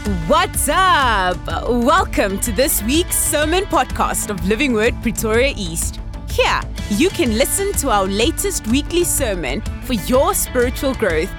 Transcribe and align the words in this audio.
What's 0.00 0.66
up? 0.66 1.36
Welcome 1.68 2.40
to 2.40 2.52
this 2.52 2.82
week's 2.84 3.18
sermon 3.18 3.64
podcast 3.64 4.30
of 4.30 4.42
Living 4.48 4.72
Word 4.72 4.94
Pretoria 5.02 5.52
East. 5.54 6.00
Here, 6.30 6.62
you 6.88 7.10
can 7.10 7.36
listen 7.36 7.70
to 7.74 7.90
our 7.90 8.06
latest 8.06 8.66
weekly 8.68 9.04
sermon 9.04 9.60
for 9.82 9.92
your 9.92 10.32
spiritual 10.32 10.94
growth. 10.94 11.30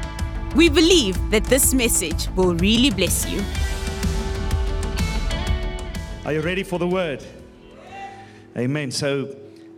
We 0.56 0.70
believe 0.70 1.18
that 1.32 1.44
this 1.46 1.74
message 1.74 2.28
will 2.36 2.54
really 2.54 2.92
bless 2.92 3.28
you. 3.28 3.44
Are 6.24 6.34
you 6.34 6.42
ready 6.42 6.62
for 6.62 6.78
the 6.78 6.88
word? 6.88 7.26
Amen. 8.56 8.92
So, 8.92 9.36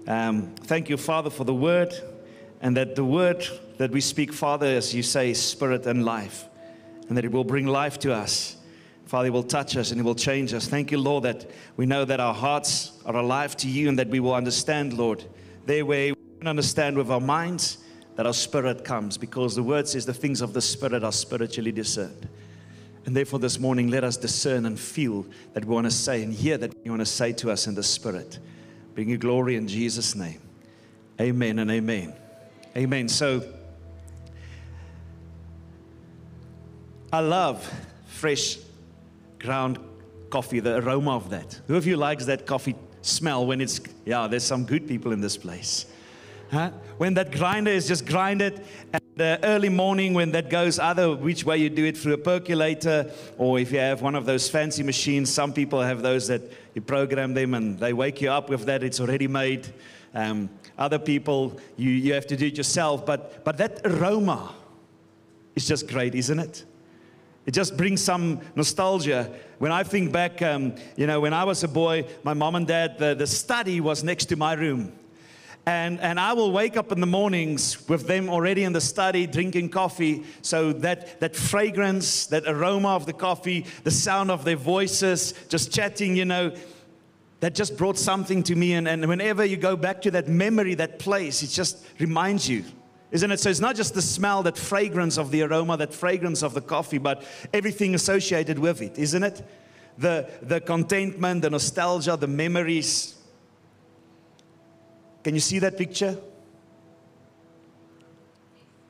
um, 0.07 0.54
thank 0.63 0.89
you, 0.89 0.97
Father, 0.97 1.29
for 1.29 1.45
the 1.45 1.55
word, 1.55 1.93
and 2.59 2.75
that 2.75 2.97
the 2.97 3.05
word 3.05 3.47
that 3.77 3.91
we 3.91 4.02
speak, 4.02 4.34
Father, 4.34 4.68
as 4.68 4.93
you 4.93 5.04
say, 5.04 5.34
spirit 5.34 5.88
and 5.88 6.04
life, 6.04 6.50
and 7.07 7.18
that 7.18 7.23
it 7.23 7.31
will 7.31 7.45
bring 7.45 7.65
life 7.65 7.97
to 8.00 8.13
us. 8.13 8.57
Father, 9.14 9.32
will 9.32 9.43
touch 9.43 9.78
us 9.78 9.92
and 9.92 10.00
it 10.01 10.04
will 10.04 10.15
change 10.15 10.56
us. 10.56 10.68
Thank 10.68 10.92
you, 10.92 10.97
Lord, 10.97 11.25
that 11.25 11.47
we 11.78 11.86
know 11.86 12.04
that 12.04 12.19
our 12.19 12.33
hearts 12.33 12.93
are 13.06 13.15
alive 13.15 13.56
to 13.57 13.70
you 13.70 13.87
and 13.87 14.00
that 14.00 14.07
we 14.07 14.20
will 14.20 14.33
understand, 14.33 14.93
Lord, 14.93 15.24
there 15.68 15.86
where 15.86 16.15
we 16.15 16.39
can 16.39 16.47
understand 16.47 16.97
with 16.97 17.11
our 17.11 17.20
minds 17.20 17.78
that 18.15 18.25
our 18.25 18.34
spirit 18.34 18.84
comes 18.84 19.20
because 19.20 19.54
the 19.54 19.61
word 19.61 19.87
says 19.87 20.07
the 20.07 20.15
things 20.15 20.42
of 20.42 20.54
the 20.54 20.61
spirit 20.64 21.04
are 21.04 21.11
spiritually 21.11 21.71
discerned. 21.71 22.28
And 23.06 23.15
therefore, 23.15 23.37
this 23.37 23.60
morning, 23.60 23.89
let 23.89 24.04
us 24.04 24.18
discern 24.18 24.65
and 24.65 24.79
feel 24.79 25.28
that 25.54 25.64
we 25.64 25.75
want 25.75 25.86
to 25.86 25.92
say 25.92 26.23
and 26.23 26.34
hear 26.34 26.57
that 26.57 26.73
you 26.84 26.89
want 26.89 27.01
to 27.01 27.06
say 27.06 27.34
to 27.34 27.51
us 27.51 27.68
in 27.68 27.75
the 27.75 27.84
spirit. 27.84 28.39
Bring 28.95 29.09
you 29.09 29.20
glory 29.20 29.57
in 29.57 29.68
Jesus' 29.68 30.15
name. 30.15 30.42
Amen 31.21 31.59
and 31.59 31.70
amen. 31.70 32.16
Amen. 32.75 33.08
So, 33.08 33.44
I 37.11 37.20
love 37.20 37.72
fresh 38.08 38.58
ground 39.44 39.78
coffee, 40.30 40.59
the 40.59 40.78
aroma 40.78 41.16
of 41.16 41.30
that. 41.30 41.62
Who 41.67 41.76
of 41.76 41.86
you 41.86 41.98
likes 41.98 42.26
that 42.26 42.48
coffee 42.48 42.76
smell 43.02 43.45
when 43.45 43.62
it's, 43.62 43.80
yeah, 44.06 44.28
there's 44.28 44.44
some 44.44 44.66
good 44.66 44.88
people 44.88 45.12
in 45.12 45.22
this 45.22 45.38
place. 45.38 45.86
Huh? 46.50 46.72
When 46.98 47.14
that 47.16 47.31
grinder 47.31 47.72
is 47.72 47.88
just 47.88 48.06
grinded, 48.06 48.64
and 48.94 49.02
the 49.16 49.40
early 49.44 49.70
morning 49.70 50.14
when 50.14 50.32
that 50.32 50.50
goes, 50.50 50.80
either 50.80 51.16
which 51.16 51.44
way 51.45 51.58
you 51.58 51.70
do 51.70 51.86
it 51.86 51.98
through 51.98 52.14
a 52.14 52.17
percolator, 52.17 53.12
or 53.38 53.59
if 53.59 53.72
you 53.72 53.80
have 53.80 54.02
one 54.02 54.16
of 54.16 54.26
those 54.26 54.50
fancy 54.50 54.84
machines, 54.84 55.32
some 55.32 55.54
people 55.54 55.82
have 55.82 56.02
those 56.02 56.28
that 56.28 56.42
you 56.73 56.82
program 56.82 57.34
them 57.34 57.54
and 57.54 57.80
they 57.80 57.94
wake 57.94 58.22
you 58.22 58.32
up 58.32 58.50
with 58.50 58.66
that, 58.66 58.84
it's 58.84 59.00
already 59.00 59.28
made. 59.28 59.67
Um, 60.14 60.50
other 60.78 61.00
people, 61.00 61.60
you, 61.76 61.89
you 61.89 62.14
have 62.14 62.28
to 62.28 62.36
do 62.36 62.48
it 62.48 62.58
yourself, 62.58 63.06
but, 63.06 63.44
but 63.44 63.58
that 63.58 63.82
aroma 63.86 64.54
is 65.56 65.67
just 65.67 65.88
great, 65.88 66.16
isn't 66.16 66.39
it? 66.39 66.66
It 67.45 67.52
just 67.52 67.75
brings 67.75 68.02
some 68.02 68.39
nostalgia. 68.55 69.31
When 69.59 69.72
I 69.72 69.83
think 69.83 70.11
back, 70.11 70.41
um, 70.41 70.75
you 70.95 71.08
know, 71.08 71.19
when 71.19 71.33
I 71.33 71.44
was 71.44 71.63
a 71.63 71.67
boy, 71.67 72.05
my 72.23 72.33
mom 72.33 72.55
and 72.55 72.66
dad, 72.66 72.97
the, 72.97 73.16
the 73.16 73.27
study 73.27 73.81
was 73.81 74.03
next 74.03 74.25
to 74.25 74.36
my 74.36 74.53
room. 74.53 74.94
And, 75.66 75.99
and 76.02 76.19
I 76.19 76.33
will 76.33 76.52
wake 76.52 76.75
up 76.75 76.91
in 76.91 76.99
the 76.99 77.08
mornings 77.08 77.88
with 77.88 78.05
them 78.05 78.30
already 78.30 78.64
in 78.64 78.73
the 78.73 78.81
study 78.81 79.25
drinking 79.27 79.69
coffee. 79.69 80.23
So 80.41 80.73
that, 80.73 81.21
that 81.21 81.36
fragrance, 81.36 82.25
that 82.27 82.44
aroma 82.45 82.89
of 82.89 83.05
the 83.05 83.14
coffee, 83.14 83.66
the 83.83 83.91
sound 83.91 84.30
of 84.30 84.44
their 84.44 84.58
voices, 84.58 85.33
just 85.47 85.71
chatting, 85.71 86.17
you 86.17 86.25
know, 86.25 86.53
that 87.39 87.55
just 87.55 87.77
brought 87.77 87.97
something 87.97 88.44
to 88.44 88.55
me. 88.55 88.73
And, 88.73 88.88
and 88.88 89.08
whenever 89.08 89.44
you 89.45 89.55
go 89.55 89.75
back 89.77 90.02
to 90.03 90.11
that 90.11 90.27
memory, 90.27 90.75
that 90.75 90.99
place, 90.99 91.44
it 91.44 91.47
just 91.47 91.86
reminds 91.99 92.47
you 92.47 92.64
isn't 93.14 93.31
it? 93.31 93.39
So 93.39 93.52
it's 93.52 93.59
not 93.59 93.75
just 93.75 93.94
the 93.94 94.02
smell, 94.02 94.42
that 94.44 94.58
fragrance 94.58 95.19
of 95.19 95.30
the 95.30 95.44
aroma, 95.44 95.78
that 95.78 95.94
fragrance 95.94 96.42
of 96.42 96.56
the 96.56 96.61
coffee, 96.61 96.97
but 96.97 97.23
everything 97.53 97.94
associated 97.94 98.58
with 98.58 98.81
it, 98.81 98.97
isn't 98.97 99.22
it? 99.22 99.47
The, 100.00 100.28
the 100.42 100.59
contentment, 100.59 101.44
the 101.44 101.52
nostalgia, 101.52 102.17
the 102.17 102.25
memories. 102.25 103.14
Can 105.23 105.36
you 105.36 105.39
see 105.39 105.60
that 105.60 105.77
picture? 105.77 106.17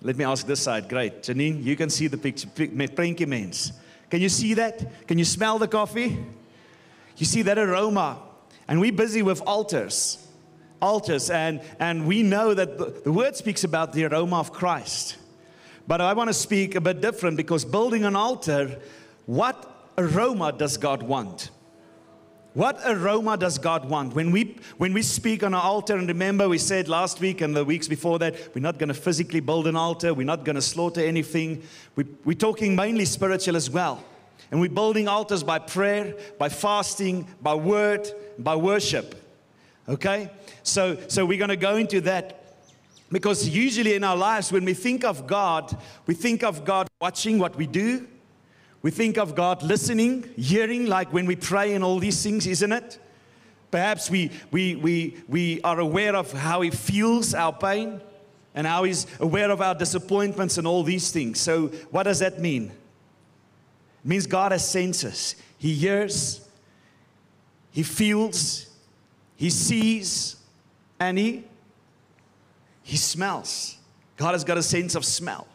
Let 0.01 0.15
me 0.15 0.23
ask 0.23 0.47
this 0.47 0.61
side. 0.61 0.87
Great. 0.87 1.23
Janine, 1.23 1.61
you 1.61 1.75
can 1.75 1.89
see 1.89 2.07
the 2.07 2.17
picture. 2.17 2.47
Prentjie 2.47 3.27
mens. 3.27 3.73
Can 4.09 4.21
you 4.21 4.29
see 4.29 4.53
that? 4.53 5.05
Can 5.05 5.19
you 5.19 5.25
smell 5.25 5.59
the 5.59 5.67
coffee? 5.67 6.17
You 7.17 7.25
see 7.25 7.41
that 7.41 7.57
aroma. 7.57 8.19
And 8.69 8.79
we're 8.79 8.93
busy 8.93 9.21
with 9.21 9.41
altars 9.41 10.22
altars, 10.83 11.29
and, 11.29 11.61
and 11.79 12.05
we 12.05 12.21
know 12.21 12.53
that 12.53 12.77
the, 12.77 13.01
the 13.05 13.11
word 13.11 13.35
speaks 13.37 13.63
about 13.63 13.93
the 13.93 14.03
aroma 14.05 14.39
of 14.39 14.51
Christ. 14.51 15.15
But 15.87 16.01
I 16.01 16.13
want 16.13 16.29
to 16.29 16.33
speak 16.33 16.75
a 16.75 16.81
bit 16.81 17.01
different 17.01 17.37
because 17.37 17.63
building 17.63 18.03
an 18.03 18.15
altar, 18.15 18.79
what 19.25 19.91
aroma 19.97 20.51
does 20.51 20.75
God 20.77 21.01
want? 21.01 21.51
What 22.53 22.79
aroma 22.85 23.37
does 23.37 23.57
God 23.57 23.89
want? 23.89 24.13
When 24.13 24.31
we, 24.31 24.57
when 24.77 24.93
we 24.93 25.01
speak 25.01 25.41
on 25.41 25.53
an 25.53 25.59
altar, 25.59 25.95
and 25.97 26.07
remember 26.07 26.47
we 26.47 26.59
said 26.59 26.87
last 26.87 27.19
week 27.19 27.41
and 27.41 27.55
the 27.55 27.65
weeks 27.65 27.87
before 27.87 28.19
that, 28.19 28.35
we're 28.53 28.61
not 28.61 28.77
going 28.77 28.89
to 28.89 28.93
physically 28.93 29.39
build 29.39 29.67
an 29.67 29.75
altar, 29.75 30.13
we're 30.13 30.25
not 30.25 30.43
going 30.45 30.55
to 30.55 30.61
slaughter 30.61 31.01
anything. 31.01 31.63
We, 31.95 32.05
we're 32.25 32.35
talking 32.37 32.75
mainly 32.75 33.05
spiritual 33.05 33.55
as 33.55 33.69
well. 33.69 34.03
And 34.51 34.59
we're 34.59 34.69
building 34.69 35.07
altars 35.07 35.43
by 35.43 35.59
prayer, 35.59 36.13
by 36.37 36.49
fasting, 36.49 37.27
by 37.41 37.55
word, 37.55 38.07
by 38.37 38.55
worship. 38.55 39.22
Okay? 39.87 40.29
So, 40.63 40.97
so 41.07 41.25
we're 41.25 41.37
going 41.37 41.49
to 41.49 41.55
go 41.55 41.75
into 41.75 42.01
that 42.01 42.43
because 43.11 43.47
usually 43.47 43.93
in 43.93 44.03
our 44.03 44.17
lives, 44.17 44.51
when 44.51 44.65
we 44.65 44.73
think 44.73 45.03
of 45.03 45.27
God, 45.27 45.77
we 46.07 46.15
think 46.15 46.43
of 46.43 46.65
God 46.65 46.87
watching 46.99 47.37
what 47.37 47.55
we 47.55 47.67
do. 47.67 48.07
We 48.81 48.91
think 48.91 49.17
of 49.17 49.35
God 49.35 49.61
listening, 49.61 50.27
hearing, 50.35 50.87
like 50.87 51.13
when 51.13 51.25
we 51.25 51.35
pray 51.35 51.73
and 51.73 51.83
all 51.83 51.99
these 51.99 52.21
things, 52.21 52.47
isn't 52.47 52.71
it? 52.71 52.99
Perhaps 53.71 54.09
we, 54.09 54.29
we, 54.51 54.75
we, 54.75 55.17
we 55.27 55.61
are 55.61 55.79
aware 55.79 56.15
of 56.15 56.31
how 56.31 56.61
He 56.61 56.69
feels 56.69 57.33
our 57.33 57.53
pain 57.53 58.01
and 58.55 58.67
how 58.67 58.83
He's 58.83 59.07
aware 59.19 59.51
of 59.51 59.61
our 59.61 59.75
disappointments 59.75 60.57
and 60.57 60.67
all 60.67 60.83
these 60.83 61.11
things. 61.11 61.39
So, 61.39 61.67
what 61.91 62.03
does 62.03 62.19
that 62.19 62.39
mean? 62.39 62.65
It 62.65 64.07
means 64.07 64.27
God 64.27 64.51
has 64.51 64.67
senses. 64.67 65.35
He 65.57 65.75
hears, 65.75 66.47
He 67.71 67.83
feels, 67.83 68.67
he 69.43 69.49
sees 69.49 70.37
and 71.01 71.17
he 71.17 71.43
he 72.81 72.95
smells. 72.95 73.77
God 74.15 74.31
has 74.31 74.45
got 74.45 74.57
a 74.57 74.63
sense 74.63 74.95
of 74.95 75.03
smell. 75.03 75.47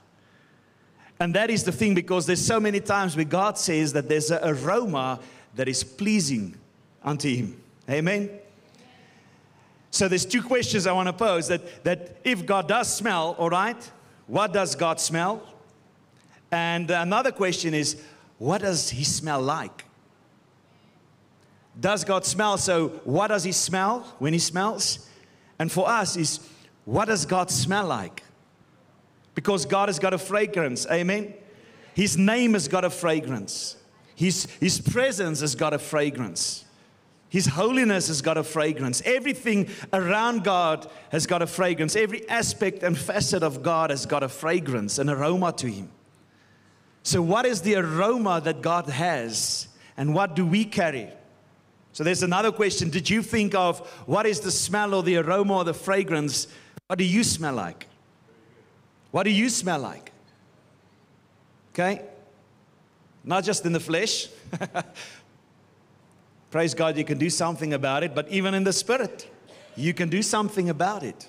And 1.18 1.32
that 1.34 1.48
is 1.48 1.64
the 1.64 1.72
thing 1.72 1.94
because 1.94 2.26
there's 2.26 2.44
so 2.44 2.60
many 2.60 2.80
times 2.80 3.16
where 3.16 3.24
God 3.24 3.56
says 3.56 3.94
that 3.94 4.06
there's 4.06 4.30
an 4.30 4.40
aroma 4.42 5.20
that 5.54 5.68
is 5.68 5.82
pleasing 5.82 6.54
unto 7.02 7.34
him. 7.34 7.58
Amen. 7.88 8.28
So 9.90 10.06
there's 10.06 10.26
two 10.26 10.42
questions 10.42 10.86
I 10.86 10.92
want 10.92 11.06
to 11.06 11.14
pose 11.14 11.48
that 11.48 11.82
that 11.84 12.18
if 12.24 12.44
God 12.44 12.68
does 12.68 12.94
smell, 12.94 13.36
all 13.38 13.48
right, 13.48 13.90
what 14.26 14.52
does 14.52 14.74
God 14.74 15.00
smell? 15.00 15.42
And 16.52 16.90
another 16.90 17.32
question 17.32 17.72
is 17.72 17.96
what 18.36 18.60
does 18.60 18.90
he 18.90 19.04
smell 19.04 19.40
like? 19.40 19.86
Does 21.78 22.04
God 22.04 22.24
smell? 22.24 22.58
So, 22.58 22.88
what 23.04 23.28
does 23.28 23.44
He 23.44 23.52
smell 23.52 24.00
when 24.18 24.32
He 24.32 24.38
smells? 24.38 25.08
And 25.58 25.70
for 25.70 25.88
us, 25.88 26.16
is 26.16 26.40
what 26.84 27.06
does 27.06 27.26
God 27.26 27.50
smell 27.50 27.86
like? 27.86 28.22
Because 29.34 29.66
God 29.66 29.88
has 29.88 29.98
got 29.98 30.14
a 30.14 30.18
fragrance. 30.18 30.86
Amen. 30.90 31.34
His 31.94 32.16
name 32.16 32.54
has 32.54 32.66
got 32.68 32.84
a 32.84 32.90
fragrance. 32.90 33.76
His, 34.14 34.46
his 34.60 34.80
presence 34.80 35.40
has 35.40 35.54
got 35.54 35.74
a 35.74 35.78
fragrance. 35.78 36.64
His 37.28 37.46
holiness 37.46 38.08
has 38.08 38.22
got 38.22 38.38
a 38.38 38.42
fragrance. 38.42 39.02
Everything 39.04 39.68
around 39.92 40.44
God 40.44 40.90
has 41.10 41.26
got 41.26 41.42
a 41.42 41.46
fragrance. 41.46 41.94
Every 41.94 42.28
aspect 42.28 42.82
and 42.82 42.96
facet 42.96 43.42
of 43.42 43.62
God 43.62 43.90
has 43.90 44.06
got 44.06 44.22
a 44.22 44.28
fragrance, 44.28 44.98
an 44.98 45.10
aroma 45.10 45.52
to 45.52 45.68
Him. 45.68 45.90
So, 47.02 47.22
what 47.22 47.46
is 47.46 47.62
the 47.62 47.76
aroma 47.76 48.40
that 48.40 48.60
God 48.62 48.88
has, 48.88 49.68
and 49.96 50.14
what 50.14 50.34
do 50.34 50.44
we 50.44 50.64
carry? 50.64 51.12
So 51.92 52.04
there's 52.04 52.22
another 52.22 52.52
question. 52.52 52.90
Did 52.90 53.10
you 53.10 53.22
think 53.22 53.54
of 53.54 53.80
what 54.06 54.26
is 54.26 54.40
the 54.40 54.50
smell 54.50 54.94
or 54.94 55.02
the 55.02 55.16
aroma 55.16 55.56
or 55.58 55.64
the 55.64 55.74
fragrance? 55.74 56.46
What 56.86 56.98
do 56.98 57.04
you 57.04 57.24
smell 57.24 57.54
like? 57.54 57.86
What 59.10 59.24
do 59.24 59.30
you 59.30 59.48
smell 59.48 59.80
like? 59.80 60.12
Okay? 61.72 62.02
Not 63.24 63.44
just 63.44 63.64
in 63.66 63.72
the 63.72 63.80
flesh. 63.80 64.28
Praise 66.50 66.74
God, 66.74 66.96
you 66.96 67.04
can 67.04 67.18
do 67.18 67.28
something 67.28 67.74
about 67.74 68.02
it, 68.02 68.14
but 68.14 68.28
even 68.28 68.54
in 68.54 68.64
the 68.64 68.72
spirit, 68.72 69.28
you 69.76 69.92
can 69.92 70.08
do 70.08 70.22
something 70.22 70.70
about 70.70 71.02
it. 71.02 71.28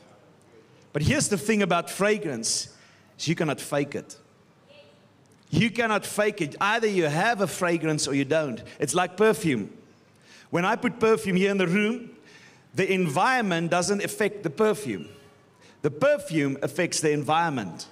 But 0.93 1.01
here's 1.01 1.27
the 1.27 1.37
thing 1.37 1.61
about 1.61 1.89
fragrance 1.89 2.69
is 3.17 3.27
you 3.27 3.35
cannot 3.35 3.59
fake 3.59 3.95
it. 3.95 4.17
You 5.49 5.69
cannot 5.71 6.05
fake 6.05 6.41
it. 6.41 6.55
Either 6.61 6.87
you 6.87 7.05
have 7.05 7.41
a 7.41 7.47
fragrance 7.47 8.07
or 8.07 8.13
you 8.13 8.25
don't. 8.25 8.63
It's 8.79 8.95
like 8.95 9.17
perfume. 9.17 9.71
When 10.49 10.65
I 10.65 10.75
put 10.75 10.99
perfume 10.99 11.35
here 11.35 11.51
in 11.51 11.57
the 11.57 11.67
room, 11.67 12.11
the 12.73 12.91
environment 12.91 13.71
doesn't 13.71 14.03
affect 14.03 14.43
the 14.43 14.49
perfume. 14.49 15.07
The 15.81 15.91
perfume 15.91 16.57
affects 16.61 16.99
the 16.99 17.11
environment. 17.11 17.87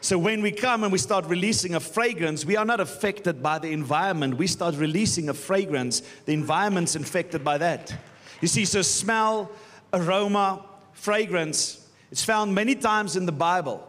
So 0.00 0.18
when 0.18 0.42
we 0.42 0.50
come 0.50 0.82
and 0.82 0.90
we 0.92 0.98
start 0.98 1.26
releasing 1.26 1.74
a 1.74 1.80
fragrance, 1.80 2.44
we 2.44 2.56
are 2.56 2.64
not 2.64 2.80
affected 2.80 3.42
by 3.42 3.58
the 3.60 3.70
environment. 3.70 4.36
We 4.36 4.48
start 4.48 4.74
releasing 4.74 5.28
a 5.28 5.34
fragrance, 5.34 6.02
the 6.24 6.32
environment's 6.32 6.96
infected 6.96 7.44
by 7.44 7.58
that. 7.58 7.94
You 8.40 8.48
see, 8.48 8.64
so 8.64 8.82
smell, 8.82 9.50
aroma, 9.92 10.64
fragrance, 10.92 11.88
it's 12.10 12.24
found 12.24 12.54
many 12.54 12.74
times 12.74 13.16
in 13.16 13.26
the 13.26 13.32
Bible. 13.32 13.88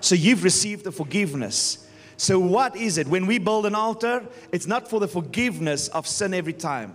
So 0.00 0.16
you've 0.16 0.42
received 0.42 0.84
the 0.84 0.92
forgiveness. 0.92 1.86
So, 2.20 2.38
what 2.38 2.76
is 2.76 2.98
it? 2.98 3.08
When 3.08 3.24
we 3.24 3.38
build 3.38 3.64
an 3.64 3.74
altar, 3.74 4.22
it's 4.52 4.66
not 4.66 4.90
for 4.90 5.00
the 5.00 5.08
forgiveness 5.08 5.88
of 5.88 6.06
sin 6.06 6.34
every 6.34 6.52
time 6.52 6.94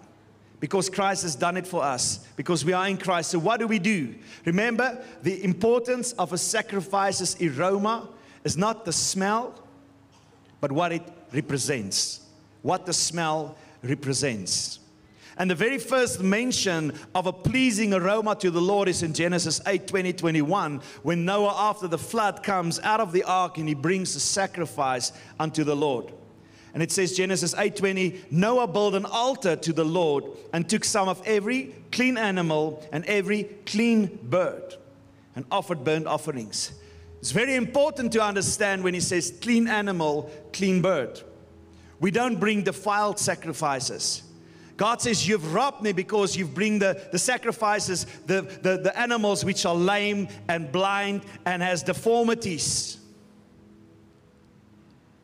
because 0.60 0.88
Christ 0.88 1.24
has 1.24 1.34
done 1.34 1.58
it 1.58 1.66
for 1.66 1.84
us, 1.84 2.20
because 2.36 2.64
we 2.64 2.74
are 2.74 2.88
in 2.88 2.98
Christ. 2.98 3.32
So, 3.32 3.40
what 3.40 3.60
do 3.60 3.66
we 3.66 3.80
do? 3.80 4.14
Remember, 4.46 5.04
the 5.24 5.44
importance 5.44 6.12
of 6.12 6.32
a 6.32 6.38
sacrifice's 6.38 7.42
aroma 7.42 8.08
is 8.44 8.56
not 8.56 8.86
the 8.86 8.94
smell, 8.94 9.60
but 10.62 10.72
what 10.72 10.92
it 10.92 11.02
represents. 11.34 12.22
What 12.62 12.86
the 12.86 12.94
smell 12.94 13.58
represents. 13.82 14.78
And 15.38 15.52
the 15.52 15.56
very 15.56 15.78
first 15.78 16.22
mention 16.22 16.94
of 17.14 17.28
a 17.28 17.34
pleasing 17.34 17.94
aroma 17.94 18.36
to 18.36 18.50
the 18.50 18.62
Lord 18.62 18.88
is 18.88 19.04
in 19.04 19.14
Genesis 19.14 19.60
8 19.66 19.86
20, 19.86 20.14
21, 20.14 20.82
when 21.04 21.26
Noah, 21.26 21.56
after 21.70 21.88
the 21.88 21.98
flood, 21.98 22.42
comes 22.42 22.80
out 22.80 23.02
of 23.02 23.12
the 23.12 23.24
ark 23.24 23.58
and 23.58 23.68
he 23.68 23.76
brings 23.76 24.16
a 24.16 24.20
sacrifice 24.20 25.12
unto 25.40 25.64
the 25.64 25.76
Lord. 25.76 26.14
And 26.76 26.84
it 26.84 26.92
says 26.92 27.16
Genesis 27.16 27.54
8:20, 27.56 28.32
Noah 28.32 28.68
built 28.68 28.96
an 28.96 29.06
altar 29.06 29.56
to 29.56 29.72
the 29.72 29.86
Lord 29.86 30.26
and 30.52 30.70
took 30.70 30.84
some 30.84 31.08
of 31.08 31.22
every 31.26 31.74
clean 31.94 32.18
animal 32.18 32.86
and 32.92 33.06
every 33.06 33.46
clean 33.66 34.20
bird 34.24 34.76
and 35.38 35.46
offered 35.50 35.86
burnt 35.86 36.06
offerings. 36.06 36.74
It's 37.22 37.32
very 37.32 37.56
important 37.56 38.12
to 38.12 38.22
understand 38.22 38.84
when 38.84 38.94
he 38.94 39.00
says 39.00 39.34
clean 39.42 39.70
animal, 39.70 40.30
clean 40.52 40.82
bird. 40.82 41.22
We 42.02 42.12
don't 42.12 42.42
bring 42.42 42.64
defiled 42.64 43.20
sacrifices. 43.20 44.24
God 44.78 45.02
says, 45.02 45.28
You've 45.28 45.54
robbed 45.54 45.82
me 45.82 45.94
because 45.94 46.36
you've 46.36 46.54
bring 46.54 46.80
the, 46.80 47.08
the 47.12 47.20
sacrifices, 47.20 48.06
the, 48.26 48.42
the, 48.42 48.78
the 48.78 49.00
animals 49.00 49.46
which 49.46 49.66
are 49.66 49.76
lame 49.76 50.28
and 50.50 50.72
blind 50.72 51.24
and 51.46 51.62
has 51.62 51.84
deformities. 51.84 52.98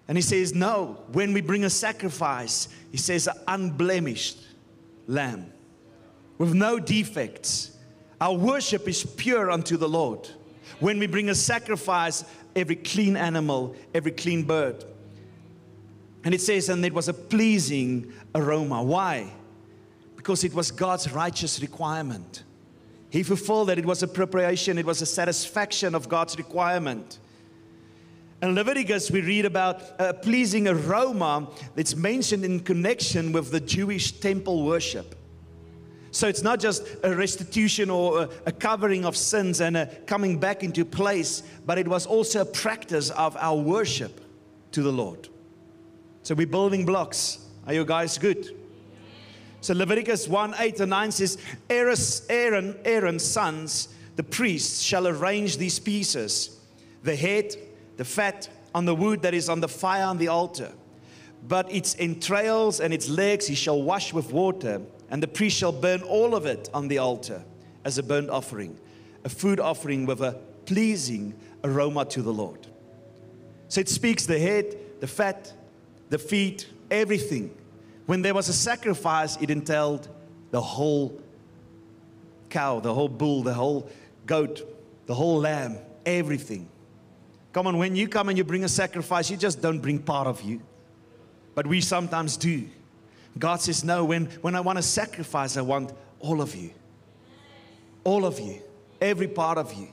And 0.08 0.18
he 0.18 0.22
says, 0.22 0.56
No, 0.56 1.04
when 1.12 1.34
we 1.34 1.42
bring 1.42 1.66
a 1.66 1.70
sacrifice, 1.70 2.70
he 2.92 2.98
says, 2.98 3.28
an 3.28 3.38
unblemished 3.48 4.38
lamb 5.08 5.52
with 6.38 6.54
no 6.54 6.80
defects. 6.80 7.78
Our 8.20 8.36
worship 8.36 8.88
is 8.88 9.04
pure 9.04 9.50
unto 9.50 9.78
the 9.78 9.90
Lord. 9.90 10.30
When 10.80 11.00
we 11.00 11.08
bring 11.08 11.30
a 11.30 11.36
sacrifice, 11.36 12.24
every 12.56 12.76
clean 12.76 13.18
animal, 13.18 13.76
every 13.94 14.12
clean 14.12 14.44
bird. 14.44 14.84
And 16.24 16.34
it 16.34 16.42
says, 16.42 16.70
and 16.70 16.86
it 16.86 16.94
was 16.94 17.08
a 17.08 17.14
pleasing 17.14 18.14
aroma. 18.36 18.84
Why? 18.84 19.32
Because 20.22 20.44
it 20.44 20.54
was 20.54 20.70
God's 20.70 21.12
righteous 21.12 21.64
requirement. 21.64 22.44
He 23.10 23.24
fulfilled 23.24 23.70
that. 23.70 23.80
It 23.80 23.88
was 23.88 24.04
a 24.04 24.08
preparation, 24.08 24.78
it 24.78 24.86
was 24.86 25.02
a 25.02 25.06
satisfaction 25.08 25.96
of 25.96 26.08
God's 26.08 26.38
requirement. 26.38 27.18
In 28.44 28.54
Leviticus, 28.54 29.10
we 29.10 29.22
read 29.22 29.46
about 29.46 29.82
a 29.98 30.14
pleasing 30.14 30.68
aroma 30.68 31.50
that's 31.74 31.96
mentioned 31.96 32.46
in 32.46 32.60
connection 32.60 33.32
with 33.32 33.50
the 33.50 33.60
Jewish 33.60 34.12
temple 34.12 34.64
worship. 34.64 35.16
So 36.12 36.28
it's 36.28 36.44
not 36.44 36.60
just 36.60 36.84
a 37.02 37.16
restitution 37.16 37.90
or 37.90 38.30
a, 38.46 38.52
covering 38.52 39.06
of 39.06 39.18
sins 39.18 39.60
and 39.60 39.76
a 39.76 39.88
coming 40.06 40.38
back 40.38 40.64
into 40.64 40.86
place, 40.86 41.42
but 41.66 41.80
it 41.80 41.88
was 41.88 42.06
also 42.06 42.42
a 42.42 42.46
practice 42.46 43.10
of 43.10 43.36
our 43.38 43.58
worship 43.58 44.22
to 44.74 44.84
the 44.84 44.92
Lord. 44.92 45.30
So 46.22 46.36
we're 46.36 46.46
building 46.46 46.86
blocks. 46.86 47.40
Are 47.66 47.74
you 47.74 47.86
guys 47.86 48.20
good? 48.20 48.61
So 49.62 49.76
Leviticus 49.76 50.28
1 50.28 50.56
8 50.58 50.80
and 50.82 50.90
9 50.90 51.12
says, 51.12 51.38
Aaron, 51.70 52.76
Aaron's 52.84 53.24
sons, 53.24 53.90
the 54.16 54.24
priests, 54.24 54.82
shall 54.82 55.08
arrange 55.08 55.58
these 55.58 55.80
pieces 55.80 56.58
the 57.04 57.16
head, 57.16 57.56
the 57.98 58.06
fat 58.06 58.50
on 58.74 58.86
the 58.86 58.96
wood 58.96 59.22
that 59.22 59.34
is 59.34 59.50
on 59.50 59.60
the 59.60 59.68
fire 59.68 60.06
on 60.06 60.18
the 60.18 60.28
altar. 60.28 60.72
But 61.48 61.72
its 61.72 61.96
entrails 61.98 62.80
and 62.80 62.94
its 62.94 63.10
legs 63.10 63.48
he 63.48 63.56
shall 63.56 63.82
wash 63.82 64.14
with 64.14 64.32
water, 64.32 64.82
and 65.10 65.22
the 65.22 65.28
priest 65.28 65.58
shall 65.58 65.72
burn 65.72 66.02
all 66.04 66.36
of 66.36 66.46
it 66.46 66.70
on 66.74 66.88
the 66.88 67.00
altar 67.00 67.44
as 67.84 67.98
a 67.98 68.04
burnt 68.04 68.30
offering, 68.30 68.80
a 69.24 69.30
food 69.30 69.60
offering 69.60 70.06
with 70.06 70.22
a 70.22 70.40
pleasing 70.66 71.34
aroma 71.64 72.06
to 72.06 72.22
the 72.22 72.32
Lord. 72.32 72.68
So 73.68 73.82
it 73.82 73.90
speaks 73.90 74.26
the 74.26 74.40
head, 74.40 74.76
the 75.00 75.08
fat, 75.08 75.52
the 76.10 76.20
feet, 76.20 76.68
everything. 76.92 77.56
When 78.12 78.22
there 78.22 78.34
was 78.34 78.50
a 78.50 78.54
sacrifice, 78.54 79.38
it 79.38 79.50
entailed 79.50 80.10
the 80.50 80.60
whole 80.60 81.18
cow, 82.50 82.82
the 82.82 82.94
whole 82.94 83.08
bull, 83.08 83.42
the 83.42 83.54
whole 83.54 83.90
goat, 84.26 84.68
the 85.06 85.16
whole 85.16 85.38
lamb, 85.38 85.78
everything. 86.06 86.68
Come 87.54 87.68
on, 87.68 87.78
when 87.78 87.96
you 87.96 88.10
come 88.10 88.28
and 88.28 88.38
you 88.38 88.44
bring 88.44 88.66
a 88.66 88.68
sacrifice, 88.68 89.30
you 89.30 89.38
just 89.38 89.62
don't 89.62 89.80
bring 89.80 89.98
part 89.98 90.28
of 90.28 90.42
you. 90.42 90.62
But 91.56 91.66
we 91.68 91.80
sometimes 91.80 92.36
do. 92.36 92.68
God 93.40 93.62
says, 93.62 93.82
No, 93.82 94.04
when, 94.04 94.26
when 94.42 94.58
I 94.58 94.60
want 94.60 94.78
to 94.78 94.84
sacrifice, 94.84 95.56
I 95.56 95.62
want 95.62 95.94
all 96.20 96.42
of 96.42 96.54
you. 96.54 96.72
All 98.04 98.26
of 98.26 98.42
you. 98.42 98.62
Every 99.00 99.30
part 99.30 99.58
of 99.58 99.74
you. 99.74 99.88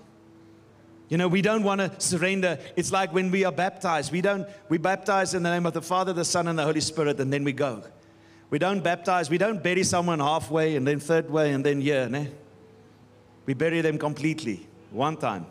You 1.09 1.19
know, 1.19 1.29
we 1.29 1.41
don't 1.41 1.63
want 1.63 1.81
to 1.83 1.93
surrender. 2.01 2.59
It's 2.75 2.91
like 2.91 3.15
when 3.15 3.31
we 3.31 3.45
are 3.45 3.53
baptized. 3.53 4.11
We 4.11 4.23
don't, 4.23 4.45
we 4.69 4.77
baptize 4.77 5.35
in 5.35 5.45
the 5.45 5.51
name 5.51 5.67
of 5.67 5.73
the 5.73 5.83
Father, 5.83 6.13
the 6.13 6.25
Son, 6.25 6.49
and 6.49 6.59
the 6.59 6.65
Holy 6.65 6.81
Spirit, 6.81 7.21
and 7.21 7.33
then 7.33 7.45
we 7.45 7.53
go. 7.53 7.85
We 8.51 8.59
don't 8.59 8.83
baptize, 8.83 9.29
we 9.29 9.39
don't 9.39 9.63
bury 9.63 9.83
someone 9.83 10.21
halfway 10.21 10.77
and 10.77 10.87
then 10.87 11.01
third 11.01 11.31
way 11.31 11.53
and 11.53 11.65
then 11.65 11.81
yeah, 11.81 12.09
ne? 12.09 12.29
We 13.45 13.55
bury 13.55 13.81
them 13.81 13.99
completely, 13.99 14.67
one 14.91 15.17
time. 15.17 15.47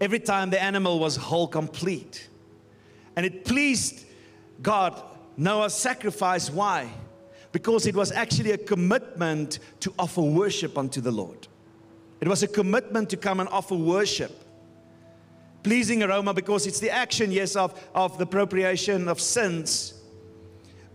Every 0.00 0.20
time 0.20 0.50
the 0.50 0.62
animal 0.62 0.98
was 0.98 1.16
whole 1.16 1.48
complete. 1.48 2.28
And 3.16 3.24
it 3.24 3.44
pleased 3.44 4.04
God, 4.62 5.00
Noah's 5.36 5.74
sacrifice. 5.74 6.50
Why? 6.50 6.90
Because 7.52 7.86
it 7.86 7.94
was 7.94 8.12
actually 8.12 8.52
a 8.52 8.58
commitment 8.58 9.58
to 9.80 9.92
offer 9.98 10.20
worship 10.20 10.76
unto 10.76 11.00
the 11.00 11.10
Lord. 11.10 11.48
It 12.20 12.28
was 12.28 12.42
a 12.42 12.48
commitment 12.48 13.10
to 13.10 13.16
come 13.16 13.40
and 13.40 13.48
offer 13.50 13.74
worship. 13.74 14.44
Pleasing 15.62 16.02
aroma 16.02 16.32
because 16.32 16.66
it's 16.66 16.80
the 16.80 16.90
action, 16.90 17.32
yes, 17.32 17.56
of, 17.56 17.78
of 17.94 18.18
the 18.18 18.24
appropriation 18.24 19.08
of 19.08 19.20
sins, 19.20 19.94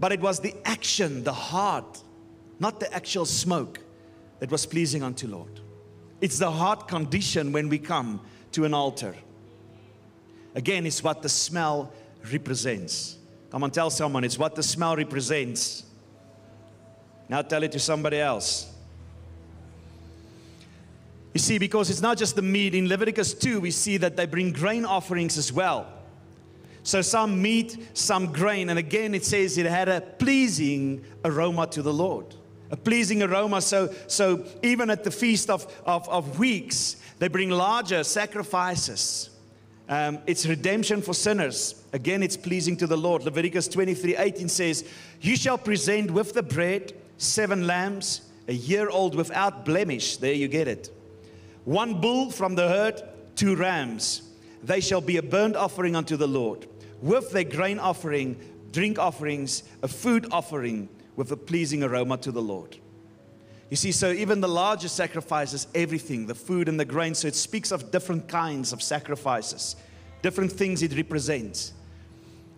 but 0.02 0.12
it 0.12 0.20
was 0.20 0.40
the 0.40 0.56
action, 0.66 1.24
the 1.24 1.32
heart, 1.32 2.02
not 2.60 2.80
the 2.80 2.92
actual 2.92 3.24
smoke, 3.24 3.80
that 4.40 4.50
was 4.50 4.66
pleasing 4.66 5.04
unto 5.04 5.28
Lord. 5.28 5.62
It's 6.20 6.40
the 6.40 6.50
heart 6.50 6.88
condition 6.88 7.52
when 7.52 7.70
we 7.70 7.78
come 7.78 8.20
to 8.54 8.66
an 8.66 8.74
altar. 8.74 9.16
Again, 10.56 10.88
it's 10.88 11.04
what 11.04 11.22
the 11.22 11.30
smell 11.30 11.94
represents. 12.34 13.18
Come 13.52 13.64
on, 13.64 13.70
tell 13.70 13.92
someone 13.92 14.24
it's 14.24 14.40
what 14.40 14.56
the 14.56 14.64
smell 14.64 14.96
represents. 14.96 15.84
Now 17.30 17.44
tell 17.44 17.62
it 17.62 17.72
to 17.74 17.80
somebody 17.80 18.18
else. 18.20 18.74
You 21.34 21.40
see, 21.40 21.60
because 21.60 21.92
it's 21.92 22.02
not 22.02 22.18
just 22.18 22.36
the 22.36 22.42
meat. 22.42 22.74
In 22.74 22.88
Leviticus 22.88 23.36
2, 23.36 23.62
we 23.62 23.70
see 23.70 23.98
that 23.98 24.18
they 24.18 24.26
bring 24.26 24.52
grain 24.52 24.84
offerings 24.84 25.38
as 25.38 25.54
well. 25.54 26.01
So 26.84 27.02
some 27.02 27.42
meat, 27.42 27.90
some 27.94 28.32
grain. 28.32 28.70
And 28.70 28.80
again, 28.80 29.14
it 29.14 29.24
says 29.24 29.58
it 29.58 29.66
had 29.66 29.90
a 29.90 30.02
pleasing 30.02 31.04
aroma 31.24 31.68
to 31.68 31.82
the 31.82 31.94
Lord. 31.94 32.36
A 32.72 32.78
pleasing 32.78 33.22
aroma. 33.22 33.62
So, 33.62 33.94
so 34.08 34.46
even 34.64 34.90
at 34.90 35.04
the 35.04 35.12
Feast 35.12 35.50
of, 35.50 35.72
of, 35.86 36.08
of 36.10 36.40
Weeks, 36.40 36.96
they 37.20 37.28
bring 37.28 37.50
larger 37.50 38.04
sacrifices. 38.04 39.30
Um, 39.88 40.20
it's 40.26 40.46
redemption 40.46 41.02
for 41.02 41.14
sinners. 41.14 41.84
Again, 41.92 42.24
it's 42.24 42.38
pleasing 42.38 42.78
to 42.78 42.88
the 42.88 42.98
Lord. 42.98 43.24
Leviticus 43.24 43.68
23 43.68 44.16
18 44.16 44.48
says, 44.48 44.86
You 45.20 45.36
shall 45.36 45.58
present 45.58 46.12
with 46.12 46.34
the 46.34 46.44
bread 46.44 46.94
seven 47.18 47.68
lambs, 47.68 48.22
a 48.48 48.54
year 48.54 48.90
old 48.90 49.16
without 49.16 49.66
blemish. 49.66 50.18
There 50.18 50.34
you 50.34 50.48
get 50.48 50.68
it. 50.68 50.90
One 51.66 52.02
bull 52.02 52.32
from 52.32 52.56
the 52.56 52.68
herd, 52.68 53.02
two 53.36 53.56
rams. 53.56 54.24
They 54.64 54.80
shall 54.80 55.02
be 55.02 55.18
a 55.18 55.24
burnt 55.24 55.56
offering 55.56 55.96
unto 55.96 56.16
the 56.16 56.28
Lord. 56.28 56.68
With 57.02 57.32
their 57.32 57.44
grain 57.44 57.80
offering, 57.80 58.38
drink 58.72 59.00
offerings, 59.00 59.64
a 59.82 59.88
food 59.88 60.28
offering 60.32 60.90
with 61.16 61.32
a 61.32 61.38
pleasing 61.38 61.84
aroma 61.84 62.18
to 62.18 62.32
the 62.32 62.42
Lord. 62.42 62.78
You 63.70 63.78
see, 63.78 63.92
so 63.92 64.12
even 64.12 64.42
the 64.42 64.50
larger 64.50 64.88
sacrifices, 64.88 65.68
everything, 65.74 66.26
the 66.26 66.36
food 66.36 66.68
and 66.68 66.80
the 66.80 66.86
grain, 66.86 67.16
so 67.16 67.28
it 67.28 67.36
speaks 67.36 67.72
of 67.72 67.90
different 67.90 68.28
kinds 68.28 68.74
of 68.74 68.82
sacrifices, 68.82 69.76
different 70.22 70.52
things 70.52 70.84
it 70.84 70.96
represents. 70.96 71.74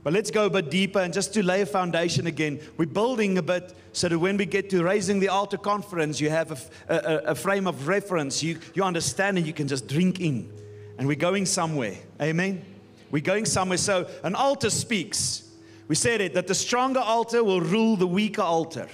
But 0.03 0.11
let's 0.11 0.31
go 0.31 0.47
a 0.47 0.49
bit 0.49 0.69
deeper 0.69 0.99
and 0.99 1.13
just 1.13 1.33
to 1.35 1.43
lay 1.43 1.61
a 1.61 1.65
foundation 1.65 2.27
again. 2.27 2.59
We're 2.77 2.87
building 2.87 3.37
a 3.37 3.41
bit 3.41 3.73
so 3.93 4.09
that 4.09 4.19
when 4.19 4.35
we 4.35 4.45
get 4.45 4.69
to 4.71 4.83
raising 4.83 5.19
the 5.19 5.29
altar 5.29 5.57
conference, 5.57 6.19
you 6.19 6.29
have 6.29 6.69
a 6.89 6.95
a 7.25 7.35
frame 7.35 7.67
of 7.67 7.87
reference. 7.87 8.43
You, 8.43 8.59
you 8.73 8.83
understand 8.83 9.37
and 9.37 9.47
you 9.47 9.53
can 9.53 9.67
just 9.67 9.87
drink 9.87 10.19
in. 10.19 10.51
And 10.97 11.07
we're 11.07 11.15
going 11.15 11.45
somewhere. 11.45 11.95
Amen. 12.21 12.65
We're 13.13 13.21
going 13.21 13.45
somewhere. 13.45 13.77
So 13.77 14.09
an 14.23 14.33
altar 14.33 14.71
speaks. 14.71 15.43
We 15.87 15.93
said 15.93 16.19
it 16.19 16.33
that 16.33 16.47
the 16.47 16.55
stronger 16.55 16.99
altar 16.99 17.43
will 17.43 17.61
rule 17.61 17.95
the 17.95 18.07
weaker 18.07 18.41
altar. 18.41 18.87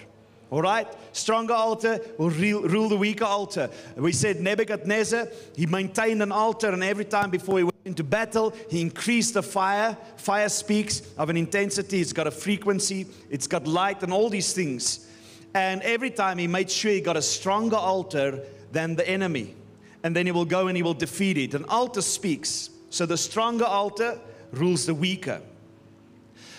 All 0.52 0.62
right? 0.62 0.86
Stronger 1.14 1.54
altar 1.54 2.02
will 2.18 2.30
rule, 2.30 2.90
the 2.90 2.98
weaker 2.98 3.24
altar. 3.24 3.70
We 3.96 4.12
said 4.12 4.42
Nebuchadnezzar, 4.42 5.30
he 5.56 5.68
maintained 5.68 6.22
an 6.22 6.34
altar, 6.34 6.68
and 6.68 6.84
every 6.84 7.06
time 7.06 7.30
before 7.30 7.60
he 7.60 7.64
went 7.64 7.78
into 7.86 8.04
battle, 8.04 8.54
he 8.70 8.82
increased 8.82 9.36
the 9.36 9.44
fire. 9.44 9.96
Fire 10.18 10.50
speaks 10.50 11.02
of 11.18 11.30
an 11.30 11.38
intensity, 11.38 12.02
it's 12.02 12.12
got 12.12 12.28
a 12.28 12.32
frequency, 12.32 13.08
it's 13.30 13.48
got 13.48 13.68
light, 13.68 14.04
and 14.04 14.12
all 14.12 14.30
these 14.30 14.52
things. 14.52 15.08
And 15.54 15.82
every 15.84 16.10
time 16.10 16.40
he 16.40 16.48
made 16.48 16.70
sure 16.70 16.92
he 16.92 17.00
got 17.00 17.16
a 17.16 17.22
stronger 17.22 17.78
altar 17.78 18.44
than 18.74 18.98
the 18.98 19.08
enemy. 19.08 19.56
And 20.04 20.14
then 20.14 20.26
he 20.26 20.34
will 20.34 20.44
go 20.44 20.68
and 20.68 20.76
he 20.76 20.84
will 20.84 20.94
defeat 20.94 21.38
it. 21.38 21.54
An 21.54 21.64
altar 21.70 22.02
speaks. 22.02 22.72
So 22.90 23.06
the 23.06 23.18
stronger 23.18 23.66
altar 23.66 24.20
rules 24.52 24.86
the 24.86 24.94
weaker. 24.94 25.42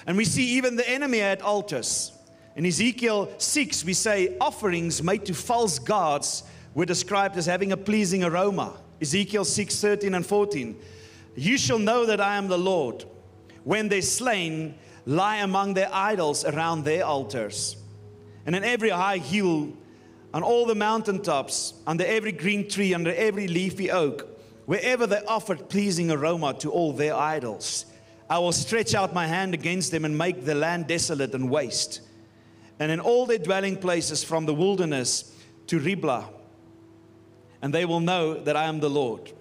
And 0.07 0.17
we 0.17 0.25
see 0.25 0.57
even 0.57 0.77
the 0.77 0.89
enemy 0.89 1.19
had 1.19 1.43
altars. 1.43 2.13
In 2.57 2.67
Ezekiel 2.67 3.31
6, 3.39 3.85
we 3.85 3.93
say 3.93 4.37
offerings 4.41 5.03
made 5.03 5.25
to 5.27 5.35
false 5.35 5.79
gods 5.79 6.43
were 6.75 6.87
described 6.87 7.37
as 7.37 7.47
having 7.47 7.73
a 7.73 7.77
pleasing 7.77 8.25
aroma. 8.25 8.75
Ezekiel 9.01 9.45
6 9.45 9.81
13 9.81 10.15
and 10.15 10.27
14. 10.27 10.77
You 11.37 11.59
shall 11.59 11.79
know 11.79 12.07
that 12.07 12.21
I 12.21 12.37
am 12.37 12.49
the 12.49 12.59
Lord 12.59 13.05
when 13.65 13.89
they 13.89 14.01
slain 14.01 14.75
lie 15.07 15.37
among 15.37 15.75
their 15.75 15.89
idols 15.93 16.45
around 16.45 16.85
their 16.85 17.05
altars. 17.05 17.77
And 18.47 18.55
in 18.55 18.65
every 18.65 18.91
high 18.91 19.19
hill, 19.19 19.73
on 20.33 20.43
all 20.43 20.67
the 20.67 20.75
mountaintops, 20.75 21.75
under 21.87 22.05
every 22.05 22.33
green 22.33 22.69
tree, 22.69 22.95
under 22.95 23.13
every 23.15 23.49
leafy 23.49 23.91
oak, 23.91 24.27
wherever 24.71 25.05
they 25.05 25.21
offered 25.25 25.69
pleasing 25.69 26.13
aroma 26.13 26.55
to 26.55 26.71
all 26.71 26.93
their 26.93 27.13
idols, 27.13 27.87
I 28.29 28.39
will 28.39 28.53
stretch 28.53 28.95
out 28.95 29.13
my 29.13 29.27
hand 29.27 29.53
against 29.53 29.91
them 29.91 30.05
and 30.05 30.17
make 30.17 30.45
the 30.45 30.55
land 30.55 30.87
desolate 30.87 31.35
and 31.35 31.51
waste. 31.51 32.03
And 32.79 32.93
in 32.93 33.01
all 33.01 33.27
their 33.27 33.41
dwelling 33.41 33.77
places, 33.77 34.23
from 34.23 34.47
the 34.47 34.55
wilderness 34.55 35.35
to 35.67 35.81
Riblah, 35.81 36.29
and 37.61 37.75
they 37.75 37.85
will 37.85 37.99
know 37.99 38.35
that 38.35 38.55
I 38.55 38.67
am 38.67 38.79
the 38.79 38.89
Lord. 38.89 39.33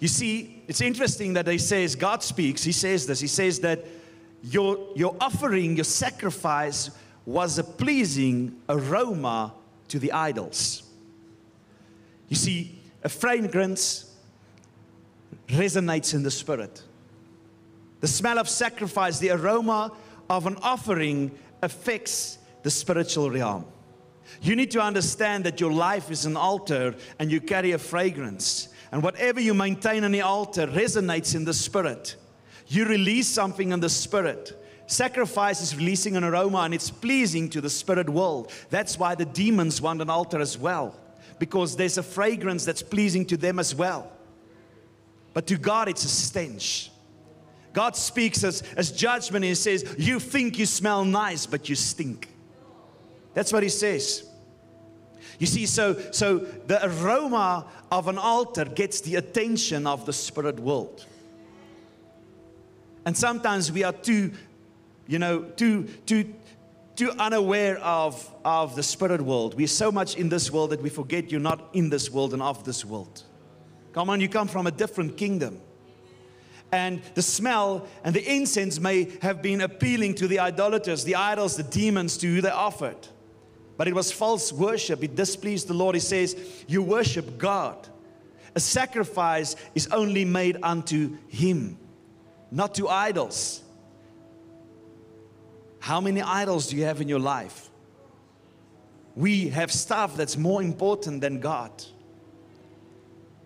You 0.00 0.08
see, 0.08 0.60
it's 0.66 0.80
interesting 0.80 1.34
that 1.34 1.46
he 1.46 1.58
says, 1.58 1.94
God 1.94 2.24
speaks, 2.24 2.64
he 2.64 2.72
says 2.72 3.06
this, 3.06 3.20
he 3.20 3.28
says 3.28 3.60
that 3.60 3.84
your, 4.42 4.88
your 4.96 5.14
offering, 5.20 5.76
your 5.76 5.84
sacrifice 5.84 6.90
was 7.24 7.60
a 7.60 7.64
pleasing 7.64 8.60
aroma 8.68 9.54
to 9.86 10.00
the 10.00 10.10
idols. 10.10 10.82
You 12.28 12.34
see, 12.34 12.77
a 13.08 13.10
fragrance 13.10 14.04
resonates 15.46 16.12
in 16.12 16.22
the 16.22 16.30
spirit. 16.30 16.82
The 18.00 18.06
smell 18.06 18.38
of 18.38 18.50
sacrifice, 18.50 19.18
the 19.18 19.30
aroma 19.30 19.92
of 20.28 20.46
an 20.46 20.56
offering 20.60 21.30
affects 21.62 22.36
the 22.62 22.70
spiritual 22.70 23.30
realm. 23.30 23.64
You 24.42 24.54
need 24.56 24.70
to 24.72 24.82
understand 24.82 25.44
that 25.44 25.58
your 25.58 25.72
life 25.72 26.10
is 26.10 26.26
an 26.26 26.36
altar 26.36 26.96
and 27.18 27.32
you 27.32 27.40
carry 27.40 27.72
a 27.72 27.78
fragrance. 27.78 28.68
And 28.92 29.02
whatever 29.02 29.40
you 29.40 29.54
maintain 29.54 30.04
on 30.04 30.12
the 30.12 30.20
altar 30.20 30.66
resonates 30.66 31.34
in 31.34 31.46
the 31.46 31.54
spirit. 31.54 32.14
You 32.66 32.84
release 32.84 33.26
something 33.26 33.72
in 33.72 33.80
the 33.80 33.88
spirit. 33.88 34.52
Sacrifice 34.86 35.62
is 35.62 35.74
releasing 35.74 36.14
an 36.14 36.24
aroma 36.24 36.58
and 36.58 36.74
it's 36.74 36.90
pleasing 36.90 37.48
to 37.50 37.62
the 37.62 37.70
spirit 37.70 38.10
world. 38.10 38.52
That's 38.68 38.98
why 38.98 39.14
the 39.14 39.24
demons 39.24 39.80
want 39.80 40.02
an 40.02 40.10
altar 40.10 40.40
as 40.40 40.58
well, 40.58 40.94
because 41.38 41.76
there's 41.76 41.98
a 41.98 42.02
fragrance 42.02 42.64
that's 42.64 42.82
pleasing 42.82 43.24
to 43.26 43.36
them 43.36 43.58
as 43.58 43.74
well. 43.74 44.10
But 45.34 45.46
to 45.48 45.56
God, 45.56 45.88
it's 45.88 46.04
a 46.04 46.08
stench. 46.08 46.90
God 47.72 47.94
speaks 47.96 48.42
as, 48.42 48.62
as 48.76 48.90
judgment 48.90 49.44
and 49.44 49.50
He 49.50 49.54
says, 49.54 49.94
You 49.98 50.18
think 50.18 50.58
you 50.58 50.66
smell 50.66 51.04
nice, 51.04 51.46
but 51.46 51.68
you 51.68 51.74
stink. 51.74 52.28
That's 53.34 53.52
what 53.52 53.62
He 53.62 53.68
says. 53.68 54.28
You 55.38 55.46
see, 55.46 55.66
so, 55.66 55.96
so 56.10 56.38
the 56.38 56.84
aroma 56.84 57.66
of 57.92 58.08
an 58.08 58.18
altar 58.18 58.64
gets 58.64 59.00
the 59.00 59.16
attention 59.16 59.86
of 59.86 60.06
the 60.06 60.12
spirit 60.12 60.58
world. 60.58 61.06
And 63.04 63.16
sometimes 63.16 63.70
we 63.70 63.84
are 63.84 63.92
too, 63.92 64.32
you 65.06 65.18
know, 65.18 65.42
too, 65.42 65.84
too, 66.04 66.34
too 66.98 67.12
unaware 67.12 67.78
of, 67.78 68.28
of 68.44 68.74
the 68.74 68.82
spirit 68.82 69.22
world. 69.22 69.54
We're 69.54 69.68
so 69.68 69.92
much 69.92 70.16
in 70.16 70.28
this 70.28 70.50
world 70.50 70.70
that 70.70 70.82
we 70.82 70.90
forget 70.90 71.30
you're 71.30 71.40
not 71.40 71.70
in 71.72 71.90
this 71.90 72.10
world 72.10 72.32
and 72.32 72.42
of 72.42 72.64
this 72.64 72.84
world. 72.84 73.22
Come 73.92 74.10
on, 74.10 74.20
you 74.20 74.28
come 74.28 74.48
from 74.48 74.66
a 74.66 74.72
different 74.72 75.16
kingdom. 75.16 75.60
And 76.72 77.00
the 77.14 77.22
smell 77.22 77.86
and 78.02 78.12
the 78.16 78.34
incense 78.34 78.80
may 78.80 79.16
have 79.22 79.40
been 79.42 79.60
appealing 79.60 80.16
to 80.16 80.26
the 80.26 80.40
idolaters, 80.40 81.04
the 81.04 81.14
idols, 81.14 81.56
the 81.56 81.62
demons 81.62 82.18
to 82.18 82.26
who 82.26 82.40
they 82.40 82.50
offered. 82.50 83.06
But 83.76 83.86
it 83.86 83.94
was 83.94 84.10
false 84.10 84.52
worship. 84.52 85.04
It 85.04 85.14
displeased 85.14 85.68
the 85.68 85.74
Lord. 85.74 85.94
He 85.94 86.00
says, 86.00 86.36
You 86.66 86.82
worship 86.82 87.38
God. 87.38 87.88
A 88.56 88.60
sacrifice 88.60 89.54
is 89.76 89.86
only 89.92 90.24
made 90.24 90.58
unto 90.64 91.16
Him, 91.28 91.78
not 92.50 92.74
to 92.74 92.88
idols. 92.88 93.62
How 95.80 96.00
many 96.00 96.22
idols 96.22 96.68
do 96.68 96.76
you 96.76 96.84
have 96.84 97.00
in 97.00 97.08
your 97.08 97.20
life? 97.20 97.68
We 99.14 99.48
have 99.48 99.72
stuff 99.72 100.16
that's 100.16 100.36
more 100.36 100.62
important 100.62 101.20
than 101.20 101.40
God. 101.40 101.70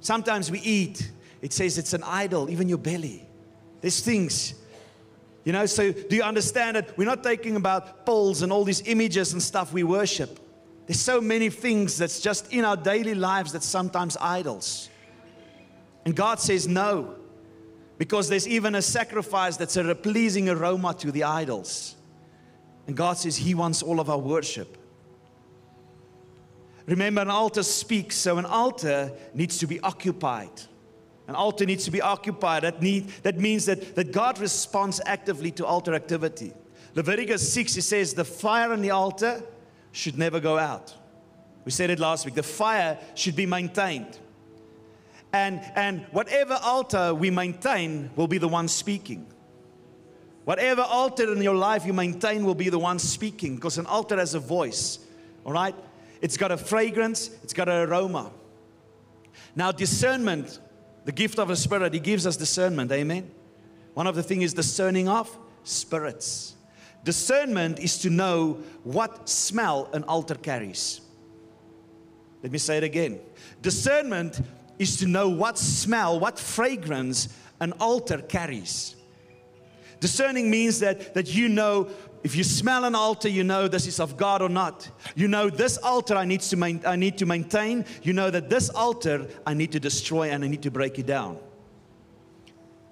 Sometimes 0.01 0.51
we 0.51 0.59
eat, 0.61 1.11
it 1.41 1.53
says 1.53 1.79
it's 1.79 1.93
an 1.93 2.03
idol, 2.03 2.51
even 2.51 2.69
your 2.69 2.79
belly. 2.79 3.27
There's 3.81 4.01
things. 4.01 4.55
You 5.45 5.53
know, 5.53 5.67
so 5.67 5.93
do 5.93 6.15
you 6.17 6.23
understand 6.23 6.77
it? 6.77 6.93
We're 6.97 7.07
not 7.07 7.23
talking 7.23 7.57
about 7.57 8.07
poles 8.07 8.43
and 8.43 8.53
all 8.53 8.65
these 8.65 8.87
images 8.87 9.33
and 9.33 9.43
stuff 9.43 9.73
we 9.73 9.83
worship. 9.83 10.39
There's 10.87 11.01
so 11.01 11.21
many 11.21 11.51
things 11.51 11.99
that's 11.99 12.21
just 12.21 12.53
in 12.53 12.65
our 12.65 12.77
daily 12.77 13.15
lives 13.15 13.53
that's 13.53 13.67
sometimes 13.67 14.17
idols. 14.21 14.89
And 16.05 16.15
God 16.15 16.41
says 16.41 16.67
no, 16.67 17.15
because 17.99 18.29
there's 18.29 18.49
even 18.49 18.75
a 18.75 18.83
sacrifice 18.83 19.57
that's 19.57 19.77
a 19.77 19.95
pleasing 19.95 20.49
aroma 20.49 20.95
to 20.95 21.13
the 21.13 21.25
idols. 21.25 21.97
And 22.87 22.97
God 22.97 23.17
says 23.17 23.37
He 23.37 23.55
wants 23.55 23.83
all 23.83 24.01
of 24.01 24.11
our 24.11 24.19
worship. 24.19 24.77
Remember, 26.87 27.21
an 27.21 27.31
altar 27.31 27.63
speaks, 27.63 28.17
so 28.17 28.39
an 28.39 28.45
altar 28.45 29.13
needs 29.35 29.59
to 29.59 29.67
be 29.67 29.81
occupied. 29.81 30.51
An 31.29 31.37
altar 31.37 31.65
needs 31.65 31.85
to 31.85 31.91
be 31.91 32.01
occupied. 32.01 32.65
That, 32.65 32.83
need, 32.83 33.09
that 33.23 33.39
means 33.39 33.67
that, 33.67 33.95
that 33.95 34.13
God 34.13 34.41
responds 34.41 35.01
actively 35.07 35.53
to 35.53 35.65
altar 35.65 35.95
activity. 35.95 36.53
Leviticus 36.95 37.53
6, 37.53 37.77
it 37.77 37.83
says, 37.83 38.15
The 38.15 38.25
fire 38.25 38.73
on 38.73 38.83
the 38.83 38.91
altar 38.91 39.43
should 39.93 40.19
never 40.19 40.41
go 40.41 40.59
out. 40.59 40.95
We 41.65 41.71
said 41.71 41.91
it 41.91 42.01
last 42.01 42.25
week. 42.25 42.35
The 42.35 42.43
fire 42.43 42.99
should 43.15 43.37
be 43.37 43.47
maintained. 43.47 44.19
And, 45.33 45.61
and 45.77 46.05
whatever 46.11 46.59
altar 46.63 47.15
we 47.15 47.31
maintain 47.31 48.11
will 48.17 48.27
be 48.27 48.39
the 48.39 48.49
one 48.49 48.69
speaking. 48.69 49.27
Whatever 50.45 50.83
altar 50.83 51.33
in 51.33 51.41
your 51.41 51.55
life 51.55 51.87
you 51.87 51.93
maintain 51.93 52.45
will 52.45 52.55
be 52.55 52.69
the 52.69 52.79
one 52.79 52.99
speaking 52.99 53.55
because 53.57 53.79
an 53.79 53.87
altar 53.87 54.17
has 54.17 54.35
a 54.35 54.41
voice. 54.41 54.99
All 55.45 55.53
right? 55.53 55.75
It's 56.21 56.37
got 56.37 56.51
a 56.51 56.57
fragrance, 56.57 57.31
it's 57.43 57.53
got 57.53 57.69
an 57.69 57.89
aroma. 57.89 58.31
Now, 59.55 59.71
discernment, 59.73 60.59
the 61.05 61.13
gift 61.13 61.39
of 61.39 61.49
the 61.49 61.57
Spirit, 61.57 61.95
He 61.95 62.01
gives 62.01 62.27
us 62.27 62.37
discernment. 62.37 62.91
Amen. 62.91 63.31
One 63.95 64.07
of 64.07 64.15
the 64.15 64.23
things 64.23 64.45
is 64.45 64.55
discerning 64.55 65.09
of 65.09 65.37
spirits. 65.65 66.55
Discernment 67.05 67.79
is 67.81 67.99
to 67.99 68.11
know 68.11 68.63
what 68.85 69.29
smell 69.29 69.89
an 69.93 70.05
altar 70.05 70.37
carries. 70.37 71.01
Let 72.43 72.53
me 72.53 72.59
say 72.59 72.79
it 72.79 72.85
again. 72.85 73.21
Discernment 73.61 74.41
is 74.79 74.97
to 74.99 75.07
know 75.07 75.29
what 75.29 75.59
smell, 75.59 76.19
what 76.19 76.39
fragrance 76.39 77.29
an 77.61 77.73
altar 77.75 78.19
carries. 78.19 78.97
Discerning 80.03 80.51
means 80.51 80.81
that, 80.81 81.15
that 81.15 81.33
you 81.33 81.49
know 81.49 81.89
if 82.25 82.35
you 82.35 82.43
smell 82.43 82.85
an 82.85 82.97
altar, 82.97 83.29
you 83.29 83.45
know 83.45 83.69
this 83.69 83.87
is 83.87 84.01
of 84.01 84.17
God 84.17 84.43
or 84.43 84.49
not. 84.49 84.91
You 85.15 85.29
know 85.29 85.49
this 85.49 85.79
altar 85.79 86.17
I 86.17 86.25
need, 86.25 86.41
to 86.41 86.57
main, 86.57 86.83
I 86.85 86.97
need 86.97 87.19
to 87.19 87.27
maintain. 87.27 87.85
You 88.03 88.13
know 88.13 88.29
that 88.29 88.51
this 88.51 88.69
altar 88.69 89.29
I 89.47 89.55
need 89.55 89.71
to 89.73 89.79
destroy 89.79 90.31
and 90.31 90.45
I 90.45 90.49
need 90.49 90.63
to 90.63 90.73
break 90.73 90.99
it 90.99 91.07
down. 91.07 91.39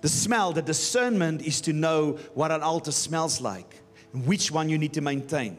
The 0.02 0.08
smell, 0.08 0.52
the 0.52 0.62
discernment 0.62 1.42
is 1.42 1.60
to 1.62 1.72
know 1.72 2.12
what 2.34 2.52
an 2.52 2.62
altar 2.62 2.92
smells 2.92 3.40
like, 3.40 3.82
which 4.12 4.52
one 4.52 4.68
you 4.68 4.78
need 4.78 4.92
to 4.92 5.00
maintain. 5.00 5.58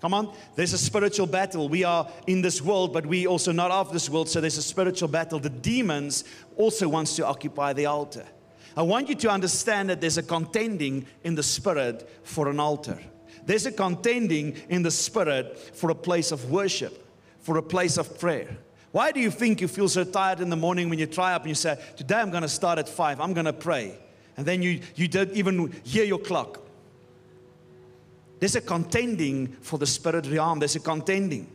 Come 0.00 0.12
on, 0.12 0.34
there's 0.56 0.72
a 0.72 0.78
spiritual 0.78 1.28
battle. 1.28 1.68
We 1.68 1.84
are 1.84 2.10
in 2.26 2.42
this 2.42 2.60
world, 2.60 2.92
but 2.92 3.06
we 3.06 3.28
also 3.28 3.52
not 3.52 3.70
of 3.70 3.92
this 3.92 4.10
world, 4.10 4.28
so 4.28 4.40
there's 4.40 4.58
a 4.58 4.62
spiritual 4.62 5.06
battle. 5.06 5.38
The 5.38 5.50
demons 5.50 6.24
also 6.56 6.88
wants 6.88 7.14
to 7.14 7.26
occupy 7.26 7.74
the 7.74 7.86
altar. 7.86 8.26
I 8.80 8.82
want 8.82 9.10
you 9.10 9.14
to 9.14 9.30
understand 9.30 9.90
that 9.90 10.00
there's 10.00 10.16
a 10.16 10.22
contending 10.22 11.04
in 11.22 11.34
the 11.34 11.42
spirit 11.42 12.08
for 12.22 12.48
an 12.48 12.58
altar. 12.58 12.98
There's 13.44 13.66
a 13.66 13.72
contending 13.72 14.56
in 14.70 14.82
the 14.82 14.90
spirit 14.90 15.58
for 15.76 15.90
a 15.90 15.94
place 15.94 16.32
of 16.32 16.50
worship, 16.50 17.06
for 17.40 17.58
a 17.58 17.62
place 17.62 17.98
of 17.98 18.18
prayer. 18.18 18.56
Why 18.90 19.12
do 19.12 19.20
you 19.20 19.30
think 19.30 19.60
you 19.60 19.68
feel 19.68 19.90
so 19.90 20.04
tired 20.04 20.40
in 20.40 20.48
the 20.48 20.56
morning 20.56 20.88
when 20.88 20.98
you 20.98 21.04
try 21.04 21.34
up 21.34 21.42
and 21.42 21.50
you 21.50 21.54
say, 21.56 21.78
Today 21.94 22.14
I'm 22.14 22.30
going 22.30 22.40
to 22.40 22.48
start 22.48 22.78
at 22.78 22.88
five, 22.88 23.20
I'm 23.20 23.34
going 23.34 23.44
to 23.44 23.52
pray? 23.52 23.98
And 24.38 24.46
then 24.46 24.62
you, 24.62 24.80
you 24.94 25.08
don't 25.08 25.32
even 25.32 25.74
hear 25.84 26.04
your 26.04 26.18
clock. 26.18 26.62
There's 28.38 28.56
a 28.56 28.62
contending 28.62 29.58
for 29.60 29.78
the 29.78 29.86
spirit 29.86 30.26
realm, 30.26 30.58
there's 30.58 30.76
a 30.76 30.80
contending. 30.80 31.52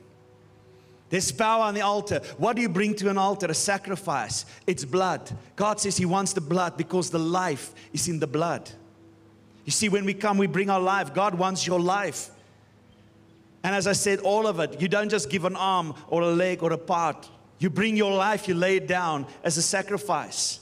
There's 1.15 1.31
power 1.31 1.63
on 1.63 1.75
the 1.75 1.79
altar. 1.79 2.19
What 2.37 2.57
do 2.57 2.61
you 2.61 2.67
bring 2.67 2.93
to 2.95 3.09
an 3.09 3.17
altar? 3.17 3.47
A 3.47 3.53
sacrifice. 3.53 4.45
It's 4.67 4.83
blood. 4.83 5.31
God 5.55 5.79
says 5.79 5.95
He 5.95 6.05
wants 6.05 6.33
the 6.33 6.41
blood 6.41 6.75
because 6.75 7.09
the 7.09 7.19
life 7.19 7.73
is 7.93 8.09
in 8.09 8.19
the 8.19 8.27
blood. 8.27 8.69
You 9.63 9.71
see, 9.71 9.87
when 9.87 10.03
we 10.03 10.13
come, 10.13 10.37
we 10.37 10.47
bring 10.47 10.69
our 10.69 10.81
life. 10.81 11.13
God 11.13 11.33
wants 11.35 11.65
your 11.65 11.79
life. 11.79 12.31
And 13.63 13.73
as 13.73 13.87
I 13.87 13.93
said, 13.93 14.19
all 14.19 14.45
of 14.45 14.59
it. 14.59 14.81
You 14.81 14.89
don't 14.89 15.07
just 15.07 15.29
give 15.29 15.45
an 15.45 15.55
arm 15.55 15.95
or 16.09 16.21
a 16.21 16.31
leg 16.31 16.61
or 16.61 16.73
a 16.73 16.77
part. 16.77 17.29
You 17.59 17.69
bring 17.69 17.95
your 17.95 18.13
life, 18.13 18.49
you 18.49 18.53
lay 18.53 18.75
it 18.75 18.85
down 18.85 19.25
as 19.41 19.55
a 19.55 19.61
sacrifice. 19.61 20.59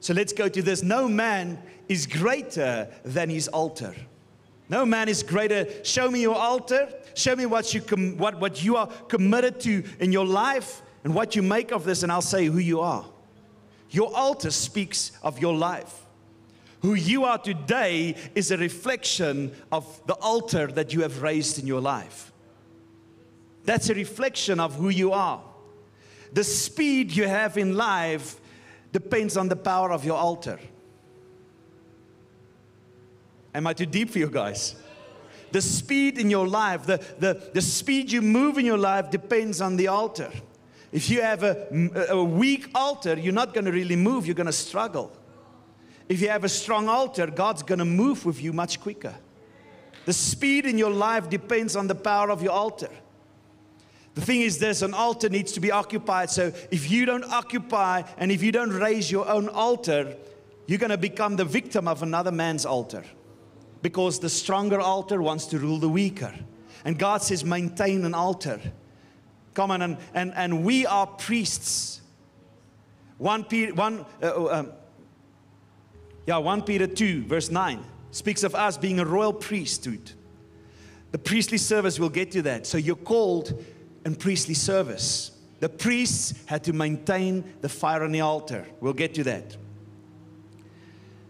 So 0.00 0.14
let's 0.14 0.32
go 0.32 0.48
to 0.48 0.62
this. 0.62 0.82
No 0.82 1.06
man 1.06 1.62
is 1.86 2.06
greater 2.06 2.88
than 3.04 3.28
his 3.28 3.46
altar. 3.48 3.94
No 4.70 4.86
man 4.86 5.10
is 5.10 5.22
greater. 5.22 5.66
Show 5.84 6.10
me 6.10 6.22
your 6.22 6.34
altar. 6.34 6.88
Show 7.16 7.34
me 7.34 7.46
what 7.46 7.72
you, 7.72 7.80
com- 7.80 8.18
what, 8.18 8.38
what 8.38 8.62
you 8.62 8.76
are 8.76 8.88
committed 9.08 9.58
to 9.60 9.82
in 10.00 10.12
your 10.12 10.26
life 10.26 10.82
and 11.02 11.14
what 11.14 11.34
you 11.34 11.42
make 11.42 11.72
of 11.72 11.84
this, 11.84 12.02
and 12.02 12.12
I'll 12.12 12.20
say 12.20 12.44
who 12.44 12.58
you 12.58 12.80
are. 12.80 13.06
Your 13.90 14.14
altar 14.14 14.50
speaks 14.50 15.12
of 15.22 15.38
your 15.38 15.54
life. 15.54 16.04
Who 16.82 16.92
you 16.92 17.24
are 17.24 17.38
today 17.38 18.16
is 18.34 18.50
a 18.50 18.58
reflection 18.58 19.52
of 19.72 20.02
the 20.06 20.12
altar 20.16 20.66
that 20.66 20.92
you 20.92 21.00
have 21.00 21.22
raised 21.22 21.58
in 21.58 21.66
your 21.66 21.80
life. 21.80 22.32
That's 23.64 23.88
a 23.88 23.94
reflection 23.94 24.60
of 24.60 24.74
who 24.74 24.90
you 24.90 25.12
are. 25.12 25.42
The 26.34 26.44
speed 26.44 27.16
you 27.16 27.26
have 27.26 27.56
in 27.56 27.76
life 27.76 28.38
depends 28.92 29.38
on 29.38 29.48
the 29.48 29.56
power 29.56 29.90
of 29.90 30.04
your 30.04 30.18
altar. 30.18 30.60
Am 33.54 33.66
I 33.66 33.72
too 33.72 33.86
deep 33.86 34.10
for 34.10 34.18
you 34.18 34.28
guys? 34.28 34.76
The 35.52 35.62
speed 35.62 36.18
in 36.18 36.30
your 36.30 36.46
life, 36.46 36.84
the, 36.84 36.98
the, 37.18 37.50
the 37.54 37.62
speed 37.62 38.10
you 38.10 38.22
move 38.22 38.58
in 38.58 38.66
your 38.66 38.78
life 38.78 39.10
depends 39.10 39.60
on 39.60 39.76
the 39.76 39.88
altar. 39.88 40.30
If 40.92 41.10
you 41.10 41.22
have 41.22 41.42
a, 41.42 42.06
a 42.10 42.24
weak 42.24 42.70
altar, 42.74 43.18
you're 43.18 43.32
not 43.32 43.54
going 43.54 43.64
to 43.64 43.72
really 43.72 43.96
move, 43.96 44.26
you're 44.26 44.34
going 44.34 44.46
to 44.46 44.52
struggle. 44.52 45.12
If 46.08 46.20
you 46.20 46.28
have 46.28 46.44
a 46.44 46.48
strong 46.48 46.88
altar, 46.88 47.26
God's 47.26 47.62
going 47.62 47.80
to 47.80 47.84
move 47.84 48.24
with 48.24 48.40
you 48.40 48.52
much 48.52 48.80
quicker. 48.80 49.14
The 50.04 50.12
speed 50.12 50.66
in 50.66 50.78
your 50.78 50.92
life 50.92 51.28
depends 51.28 51.74
on 51.74 51.88
the 51.88 51.94
power 51.94 52.30
of 52.30 52.42
your 52.42 52.52
altar. 52.52 52.90
The 54.14 54.20
thing 54.20 54.40
is 54.40 54.58
this 54.58 54.82
an 54.82 54.94
altar 54.94 55.28
needs 55.28 55.52
to 55.52 55.60
be 55.60 55.70
occupied. 55.70 56.30
So 56.30 56.52
if 56.70 56.90
you 56.90 57.04
don't 57.04 57.24
occupy 57.24 58.02
and 58.16 58.32
if 58.32 58.42
you 58.42 58.52
don't 58.52 58.70
raise 58.70 59.10
your 59.10 59.28
own 59.28 59.48
altar, 59.48 60.16
you're 60.66 60.78
going 60.78 60.90
to 60.90 60.98
become 60.98 61.36
the 61.36 61.44
victim 61.44 61.86
of 61.86 62.02
another 62.02 62.32
man's 62.32 62.64
altar. 62.64 63.04
Because 63.86 64.18
the 64.18 64.28
stronger 64.28 64.80
altar 64.80 65.22
wants 65.22 65.46
to 65.46 65.60
rule 65.60 65.78
the 65.78 65.88
weaker. 65.88 66.34
And 66.84 66.98
God 66.98 67.22
says, 67.22 67.44
maintain 67.44 68.04
an 68.04 68.14
altar. 68.14 68.60
Come 69.54 69.70
on, 69.70 69.80
and, 69.80 69.96
and, 70.12 70.32
and 70.34 70.64
we 70.64 70.86
are 70.86 71.06
priests. 71.06 72.00
One, 73.18 73.44
Peter, 73.44 73.72
one, 73.74 74.04
uh, 74.20 74.46
um, 74.46 74.72
yeah, 76.26 76.38
1 76.38 76.62
Peter 76.62 76.88
2, 76.88 77.26
verse 77.26 77.48
9 77.48 77.84
speaks 78.10 78.42
of 78.42 78.56
us 78.56 78.76
being 78.76 78.98
a 78.98 79.04
royal 79.04 79.32
priesthood. 79.32 80.10
The 81.12 81.18
priestly 81.18 81.58
service, 81.58 82.00
we'll 82.00 82.08
get 82.08 82.32
to 82.32 82.42
that. 82.42 82.66
So 82.66 82.78
you're 82.78 82.96
called 82.96 83.64
in 84.04 84.16
priestly 84.16 84.54
service. 84.54 85.30
The 85.60 85.68
priests 85.68 86.34
had 86.46 86.64
to 86.64 86.72
maintain 86.72 87.54
the 87.60 87.68
fire 87.68 88.02
on 88.02 88.10
the 88.10 88.22
altar. 88.22 88.66
We'll 88.80 88.94
get 88.94 89.14
to 89.14 89.22
that. 89.22 89.56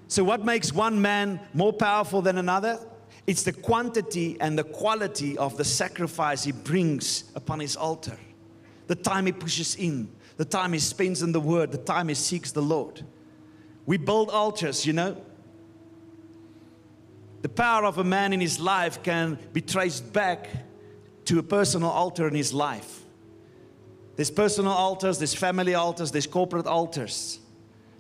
So, 0.09 0.23
what 0.23 0.45
makes 0.45 0.73
one 0.73 1.01
man 1.01 1.41
more 1.53 1.73
powerful 1.73 2.23
than 2.23 2.39
another? 2.39 2.79
It's 3.27 3.43
the 3.43 3.53
quantity 3.53 4.37
and 4.41 4.57
the 4.57 4.65
quality 4.65 5.37
of 5.37 5.57
the 5.57 5.65
sacrifice 5.65 6.45
he 6.45 6.53
brings 6.53 7.25
upon 7.35 7.59
his 7.59 7.77
altar. 7.77 8.17
The 8.87 8.95
time 8.95 9.27
he 9.27 9.33
pushes 9.33 9.75
in, 9.75 10.09
the 10.37 10.45
time 10.45 10.73
he 10.73 10.79
spends 10.79 11.23
in 11.23 11.33
the 11.33 11.41
word, 11.41 11.73
the 11.73 11.79
time 11.79 12.09
he 12.09 12.15
seeks 12.15 12.53
the 12.53 12.63
Lord. 12.63 13.03
We 13.85 13.97
build 13.97 14.31
altars, 14.31 14.87
you 14.87 14.93
know. 14.93 15.17
The 17.43 17.49
power 17.49 17.85
of 17.85 17.99
a 17.99 18.05
man 18.05 18.33
in 18.33 18.41
his 18.41 18.61
life 18.61 19.03
can 19.03 19.39
be 19.53 19.61
traced 19.61 20.13
back 20.13 20.49
to 21.25 21.41
a 21.41 21.43
personal 21.43 21.91
altar 21.91 22.29
in 22.29 22.35
his 22.35 22.55
life. 22.55 23.03
There's 24.15 24.31
personal 24.31 24.73
altars, 24.73 25.19
there's 25.19 25.35
family 25.35 25.75
altars, 25.75 26.11
there's 26.11 26.27
corporate 26.27 26.67
altars. 26.67 27.41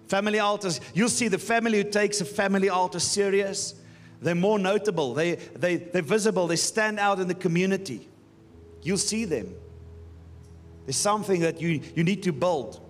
Family 0.09 0.38
altars, 0.38 0.81
you'll 0.95 1.09
see 1.09 1.29
the 1.29 1.38
family 1.38 1.79
who 1.79 1.90
takes 1.90 2.21
a 2.21 2.25
family 2.25 2.69
altar 2.69 3.01
serious, 3.01 3.75
they're 4.23 4.35
more 4.35 4.59
notable, 4.59 5.14
they, 5.14 5.35
they, 5.35 5.77
they're 5.77 6.03
visible, 6.03 6.47
they 6.47 6.57
stand 6.57 6.99
out 6.99 7.19
in 7.21 7.29
the 7.29 7.35
community. 7.35 8.09
You'll 8.83 8.99
see 8.99 9.25
them. 9.25 9.55
There's 10.85 10.97
something 10.97 11.40
that 11.40 11.61
you, 11.61 11.81
you 11.95 12.05
need 12.05 12.23
to 12.23 12.33
build. 12.33 12.81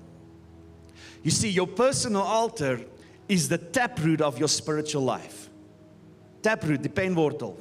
You 1.22 1.31
see, 1.31 1.48
your 1.48 1.66
personal 1.66 2.22
altar 2.22 2.81
is 3.29 3.48
the 3.48 3.59
taproot 3.59 4.20
of 4.20 4.38
your 4.38 4.48
spiritual 4.48 5.02
life. 5.02 5.48
Taproot, 6.42 6.83
the 6.83 6.88
pynwortel, 6.88 7.57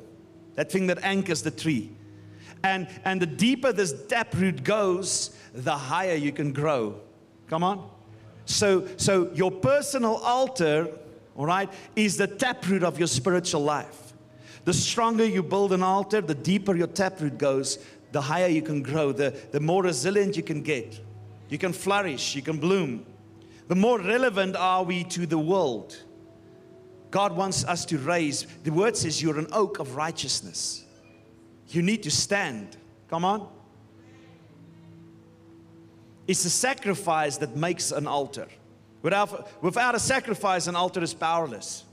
that 0.56 0.72
thing 0.72 0.88
that 0.88 1.00
anchors 1.02 1.42
the 1.42 1.52
tree. 1.52 1.92
And, 2.64 2.88
and 3.06 3.22
the 3.22 3.26
deeper 3.26 3.72
this 3.72 3.94
taproot 4.08 4.64
goes, 4.64 5.36
the 5.54 5.76
higher 5.76 6.16
you 6.16 6.32
can 6.32 6.52
grow. 6.52 7.00
Come 7.48 7.64
on. 7.64 7.90
So, 8.46 8.88
so 8.98 9.32
your 9.34 9.52
personal 9.52 10.16
altar, 10.18 10.88
all 11.36 11.46
right, 11.46 11.72
is 11.96 12.18
the 12.18 12.28
taproot 12.28 12.84
of 12.84 12.98
your 12.98 13.08
spiritual 13.08 13.62
life. 13.62 14.14
The 14.64 14.74
stronger 14.74 15.26
you 15.26 15.44
build 15.44 15.74
an 15.74 15.84
altar, 15.84 16.22
the 16.22 16.36
deeper 16.36 16.76
your 16.76 16.88
taproot 16.88 17.38
goes, 17.38 17.80
the 18.12 18.22
higher 18.22 18.48
you 18.48 18.62
can 18.62 18.82
grow, 18.82 19.12
the, 19.12 19.36
the 19.52 19.60
more 19.60 19.84
resilient 19.84 20.38
you 20.38 20.44
can 20.44 20.62
get. 20.62 21.00
You 21.50 21.58
can 21.58 21.74
flourish, 21.74 22.36
you 22.36 22.42
can 22.42 22.58
bloom 22.58 23.06
the 23.68 23.76
more 23.76 24.00
relevant 24.00 24.56
are 24.56 24.84
we 24.84 25.04
to 25.06 25.26
the 25.26 25.40
world. 25.40 26.04
God 27.10 27.36
wants 27.36 27.64
us 27.64 27.86
to 27.86 27.98
raise, 27.98 28.46
the 28.64 28.72
word 28.72 28.96
says 28.96 29.22
you're 29.22 29.40
an 29.40 29.48
oak 29.52 29.80
of 29.80 29.96
righteousness. 29.96 30.84
You 31.70 31.82
need 31.82 32.04
to 32.04 32.12
stand. 32.12 32.78
Come 33.10 33.26
on. 33.26 33.50
It's 36.28 36.44
a 36.46 36.50
sacrifice 36.50 37.38
that 37.38 37.56
makes 37.56 37.92
an 37.92 38.08
altar. 38.08 38.48
Without, 39.02 39.62
without 39.62 39.94
a 39.94 40.00
sacrifice, 40.00 40.68
an 40.68 40.76
altar 40.76 41.02
is 41.04 41.14
powerless. 41.14 41.84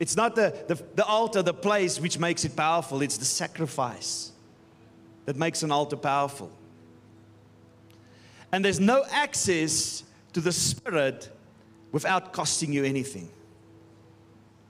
It's 0.00 0.16
not 0.16 0.34
the, 0.34 0.52
the, 0.66 0.74
the 0.96 1.04
altar, 1.04 1.42
the 1.42 1.54
place 1.54 2.00
which 2.00 2.18
makes 2.18 2.44
it 2.44 2.56
powerful, 2.56 3.02
it's 3.02 3.18
the 3.18 3.24
sacrifice 3.24 4.32
that 5.26 5.36
makes 5.36 5.62
an 5.62 5.70
altar 5.70 5.96
powerful. 5.96 6.50
And 8.50 8.64
there's 8.64 8.80
no 8.80 9.04
access 9.10 10.02
to 10.32 10.40
the 10.40 10.52
Spirit 10.52 11.30
without 11.92 12.32
costing 12.32 12.72
you 12.72 12.84
anything. 12.84 13.28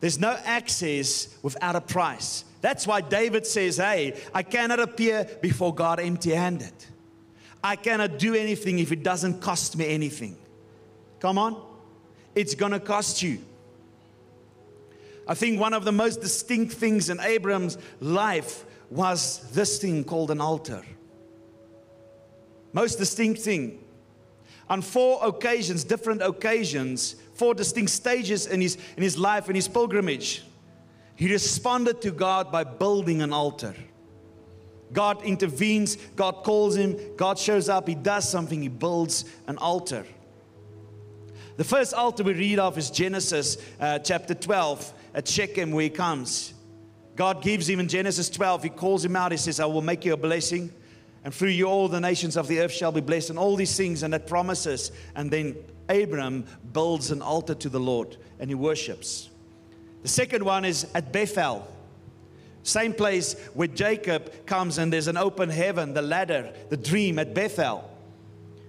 There's 0.00 0.18
no 0.18 0.36
access 0.44 1.34
without 1.42 1.76
a 1.76 1.80
price. 1.80 2.44
That's 2.60 2.86
why 2.86 3.00
David 3.00 3.46
says, 3.46 3.76
Hey, 3.76 4.20
I 4.34 4.42
cannot 4.42 4.80
appear 4.80 5.26
before 5.40 5.74
God 5.74 5.98
empty 6.00 6.30
handed. 6.30 6.74
I 7.62 7.76
cannot 7.76 8.18
do 8.18 8.34
anything 8.34 8.78
if 8.78 8.90
it 8.92 9.02
doesn't 9.02 9.40
cost 9.40 9.76
me 9.76 9.86
anything. 9.88 10.36
Come 11.20 11.38
on, 11.38 11.62
it's 12.34 12.54
gonna 12.54 12.80
cost 12.80 13.22
you. 13.22 13.38
I 15.28 15.34
think 15.34 15.60
one 15.60 15.72
of 15.72 15.84
the 15.84 15.92
most 15.92 16.20
distinct 16.20 16.72
things 16.72 17.08
in 17.08 17.20
Abraham's 17.20 17.78
life 18.00 18.64
was 18.90 19.48
this 19.52 19.78
thing 19.78 20.04
called 20.04 20.30
an 20.30 20.40
altar. 20.40 20.82
Most 22.72 22.96
distinct 22.96 23.40
thing 23.40 23.82
on 24.68 24.80
four 24.80 25.20
occasions, 25.22 25.84
different 25.84 26.22
occasions, 26.22 27.16
four 27.34 27.54
distinct 27.54 27.90
stages 27.90 28.46
in 28.46 28.60
his, 28.60 28.78
in 28.96 29.02
his 29.02 29.18
life, 29.18 29.48
in 29.48 29.54
his 29.54 29.68
pilgrimage, 29.68 30.44
he 31.14 31.30
responded 31.30 32.00
to 32.02 32.10
God 32.10 32.50
by 32.50 32.64
building 32.64 33.22
an 33.22 33.32
altar. 33.32 33.74
God 34.92 35.22
intervenes, 35.24 35.96
God 36.16 36.42
calls 36.44 36.76
him, 36.76 36.98
God 37.16 37.38
shows 37.38 37.68
up, 37.68 37.88
he 37.88 37.94
does 37.94 38.28
something, 38.28 38.60
he 38.60 38.68
builds 38.68 39.24
an 39.46 39.58
altar. 39.58 40.04
The 41.56 41.64
first 41.64 41.94
altar 41.94 42.22
we 42.24 42.32
read 42.32 42.58
of 42.58 42.78
is 42.78 42.90
Genesis 42.90 43.56
uh, 43.80 43.98
chapter 43.98 44.34
12 44.34 44.92
at 45.14 45.28
Shechem, 45.28 45.70
where 45.70 45.84
he 45.84 45.90
comes. 45.90 46.54
God 47.14 47.42
gives 47.42 47.68
him 47.68 47.80
in 47.80 47.88
Genesis 47.88 48.30
12, 48.30 48.64
he 48.64 48.68
calls 48.70 49.04
him 49.04 49.16
out, 49.16 49.32
he 49.32 49.38
says, 49.38 49.60
I 49.60 49.66
will 49.66 49.82
make 49.82 50.04
you 50.04 50.14
a 50.14 50.16
blessing. 50.16 50.72
And 51.24 51.32
through 51.32 51.50
you, 51.50 51.66
all 51.66 51.88
the 51.88 52.00
nations 52.00 52.36
of 52.36 52.48
the 52.48 52.58
earth 52.60 52.72
shall 52.72 52.90
be 52.90 53.00
blessed, 53.00 53.30
and 53.30 53.38
all 53.38 53.54
these 53.54 53.76
things, 53.76 54.02
and 54.02 54.12
that 54.12 54.26
promises. 54.26 54.90
And 55.14 55.30
then 55.30 55.56
Abram 55.88 56.44
builds 56.72 57.10
an 57.10 57.22
altar 57.22 57.54
to 57.54 57.68
the 57.68 57.80
Lord 57.80 58.16
and 58.38 58.50
he 58.50 58.54
worships. 58.54 59.30
The 60.02 60.08
second 60.08 60.44
one 60.44 60.64
is 60.64 60.86
at 60.94 61.12
Bethel. 61.12 61.66
Same 62.62 62.92
place 62.92 63.34
where 63.54 63.68
Jacob 63.68 64.46
comes 64.46 64.78
and 64.78 64.92
there's 64.92 65.08
an 65.08 65.16
open 65.16 65.50
heaven, 65.50 65.94
the 65.94 66.02
ladder, 66.02 66.52
the 66.68 66.76
dream 66.76 67.18
at 67.18 67.34
Bethel. 67.34 67.88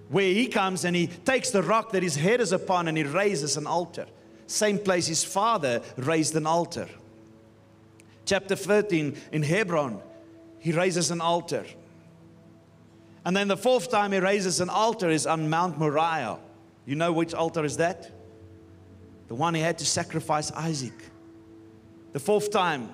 Where 0.10 0.34
he 0.34 0.47
comes 0.47 0.86
and 0.86 0.95
he 0.95 1.08
takes 1.08 1.51
the 1.51 1.63
rock 1.63 1.91
that 1.91 2.03
his 2.03 2.15
head 2.15 2.41
is 2.41 2.51
upon 2.51 2.88
and 2.88 2.97
he 2.97 3.03
raises 3.03 3.58
an 3.58 3.67
altar. 3.67 4.06
Same 4.47 4.77
place 4.77 5.08
his 5.08 5.23
father 5.23 5.82
raised 5.97 6.36
an 6.36 6.45
altar. 6.45 6.88
Chapter 8.25 8.56
13 8.56 9.17
in 9.32 9.43
Hebron, 9.43 10.01
he 10.60 10.71
raises 10.71 11.12
an 11.12 11.21
altar. 11.21 11.65
And 13.25 13.36
then 13.36 13.47
the 13.47 13.58
fourth 13.58 13.89
time 13.89 14.12
he 14.12 14.19
raises 14.19 14.60
an 14.60 14.69
altar 14.69 15.10
is 15.10 15.25
on 15.25 15.49
Mount 15.49 15.77
Moriah. 15.77 16.39
You 16.86 16.95
know 16.95 17.13
which 17.13 17.34
altar 17.34 17.63
is 17.63 17.77
that? 17.77 18.12
The 19.27 19.36
one 19.36 19.56
he 19.56 19.62
had 19.62 19.77
to 19.79 19.86
sacrifice 19.86 20.51
Isaac. 20.51 20.93
The 22.12 22.19
fourth 22.19 22.51
time. 22.51 22.89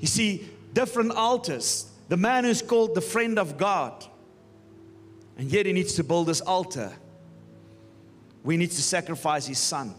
You 0.00 0.06
see, 0.06 0.48
different 0.72 1.12
altars. 1.12 1.90
The 2.08 2.16
man 2.16 2.44
who's 2.44 2.62
called 2.62 2.94
the 2.94 3.00
friend 3.00 3.38
of 3.38 3.56
God. 3.56 4.04
And 5.38 5.50
yet 5.50 5.66
he 5.66 5.72
needs 5.72 5.94
to 5.94 6.04
build 6.04 6.28
this 6.28 6.40
altar. 6.40 6.92
We 8.44 8.56
need 8.56 8.70
to 8.70 8.82
sacrifice 8.82 9.46
his 9.46 9.58
son. 9.58 9.94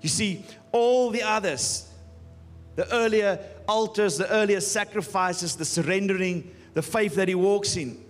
You 0.00 0.08
see, 0.08 0.44
all 0.70 1.10
the 1.10 1.22
others, 1.22 1.88
the 2.76 2.92
earlier 2.92 3.38
altars, 3.66 4.18
the 4.18 4.30
earlier 4.30 4.60
sacrifices, 4.60 5.56
the 5.56 5.64
surrendering, 5.64 6.54
the 6.74 6.82
faith 6.82 7.14
that 7.14 7.28
he 7.28 7.34
walks 7.34 7.76
in. 7.76 8.04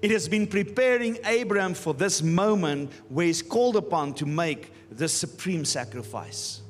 It 0.00 0.10
has 0.12 0.28
been 0.28 0.46
preparing 0.46 1.18
Abraham 1.24 1.74
for 1.74 1.92
this 1.92 2.22
moment 2.22 2.90
where 3.08 3.26
he's 3.26 3.42
called 3.42 3.76
upon 3.76 4.14
to 4.14 4.26
make 4.26 4.72
the 4.90 5.08
supreme 5.08 5.64
sacrifice. 5.64 6.62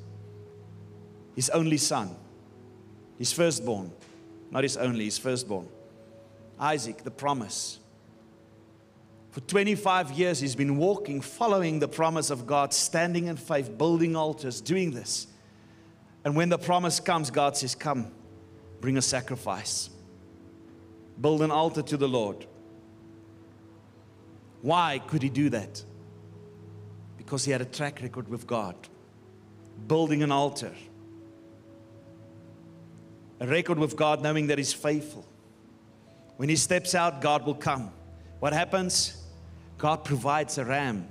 His 1.35 1.49
only 1.51 1.77
son, 1.77 2.13
his 3.21 3.31
firstborn, 3.31 3.91
not 4.49 4.63
his 4.63 4.77
only, 4.77 5.05
his 5.05 5.19
firstborn. 5.19 5.67
Isaac, 6.59 7.03
the 7.03 7.11
promise. 7.11 7.77
For 9.29 9.41
25 9.41 10.13
years, 10.13 10.39
he's 10.39 10.55
been 10.55 10.75
walking, 10.77 11.21
following 11.21 11.77
the 11.77 11.87
promise 11.87 12.31
of 12.31 12.47
God, 12.47 12.73
standing 12.73 13.27
in 13.27 13.37
faith, 13.37 13.77
building 13.77 14.15
altars, 14.15 14.59
doing 14.59 14.89
this. 14.89 15.27
And 16.25 16.35
when 16.35 16.49
the 16.49 16.57
promise 16.57 16.99
comes, 16.99 17.29
God 17.29 17.55
says, 17.55 17.75
Come, 17.75 18.11
bring 18.79 18.97
a 18.97 19.03
sacrifice, 19.03 19.91
build 21.21 21.43
an 21.43 21.51
altar 21.51 21.83
to 21.83 21.97
the 21.97 22.07
Lord. 22.07 22.47
Why 24.63 24.99
could 25.05 25.21
he 25.21 25.29
do 25.29 25.51
that? 25.51 25.83
Because 27.19 27.45
he 27.45 27.51
had 27.51 27.61
a 27.61 27.65
track 27.65 28.01
record 28.01 28.27
with 28.29 28.47
God, 28.47 28.75
building 29.85 30.23
an 30.23 30.31
altar, 30.31 30.73
a 33.41 33.45
record 33.45 33.77
with 33.77 33.97
God, 33.97 34.21
knowing 34.21 34.47
that 34.47 34.57
he's 34.57 34.71
faithful. 34.71 35.25
When 36.37 36.47
he 36.47 36.55
steps 36.55 36.95
out, 36.95 37.19
God 37.19 37.45
will 37.45 37.55
come. 37.55 37.91
What 38.39 38.53
happens? 38.53 39.21
God 39.77 40.05
provides 40.05 40.57
a 40.57 40.63
ram, 40.63 41.09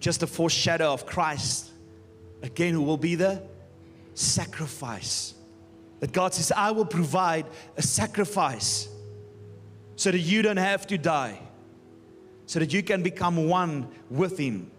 just 0.00 0.22
a 0.22 0.26
foreshadow 0.26 0.94
of 0.94 1.04
Christ, 1.04 1.70
again, 2.42 2.72
who 2.72 2.82
will 2.82 2.96
be 2.96 3.16
the 3.16 3.42
sacrifice. 4.14 5.34
That 6.00 6.12
God 6.12 6.32
says, 6.32 6.50
I 6.50 6.70
will 6.70 6.86
provide 6.86 7.44
a 7.76 7.82
sacrifice 7.82 8.88
so 9.96 10.10
that 10.10 10.18
you 10.18 10.40
don't 10.40 10.56
have 10.56 10.86
to 10.86 10.96
die 10.96 11.38
so 12.52 12.58
that 12.58 12.70
you 12.70 12.82
can 12.82 13.02
become 13.02 13.48
one 13.48 13.88
with 14.10 14.36
Him. 14.36 14.70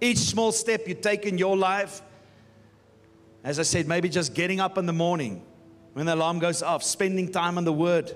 Each 0.00 0.18
small 0.18 0.52
step 0.52 0.86
you 0.86 0.94
take 0.94 1.26
in 1.26 1.36
your 1.36 1.56
life, 1.56 2.00
as 3.44 3.58
I 3.58 3.62
said, 3.62 3.86
maybe 3.86 4.08
just 4.08 4.34
getting 4.34 4.60
up 4.60 4.78
in 4.78 4.86
the 4.86 4.92
morning 4.92 5.42
when 5.92 6.06
the 6.06 6.14
alarm 6.14 6.38
goes 6.38 6.62
off, 6.62 6.82
spending 6.82 7.30
time 7.30 7.58
on 7.58 7.64
the 7.64 7.72
Word, 7.72 8.14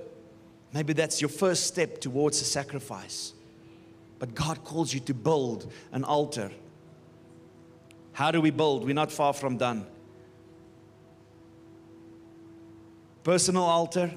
maybe 0.72 0.92
that's 0.92 1.20
your 1.20 1.28
first 1.28 1.66
step 1.66 2.00
towards 2.00 2.40
a 2.40 2.44
sacrifice. 2.44 3.32
But 4.18 4.34
God 4.34 4.62
calls 4.62 4.94
you 4.94 5.00
to 5.00 5.14
build 5.14 5.72
an 5.90 6.04
altar. 6.04 6.50
How 8.12 8.30
do 8.30 8.40
we 8.40 8.50
build? 8.50 8.84
We're 8.84 8.94
not 8.94 9.10
far 9.10 9.32
from 9.32 9.56
done. 9.56 9.86
Personal 13.24 13.64
altar, 13.64 14.12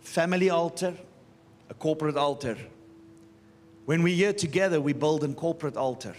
family 0.00 0.50
altar, 0.50 0.94
a 1.68 1.74
corporate 1.74 2.16
altar. 2.16 2.56
When 3.84 4.02
we're 4.02 4.16
here 4.16 4.32
together, 4.32 4.80
we 4.80 4.92
build 4.92 5.24
a 5.24 5.28
corporate 5.34 5.76
altar. 5.76 6.14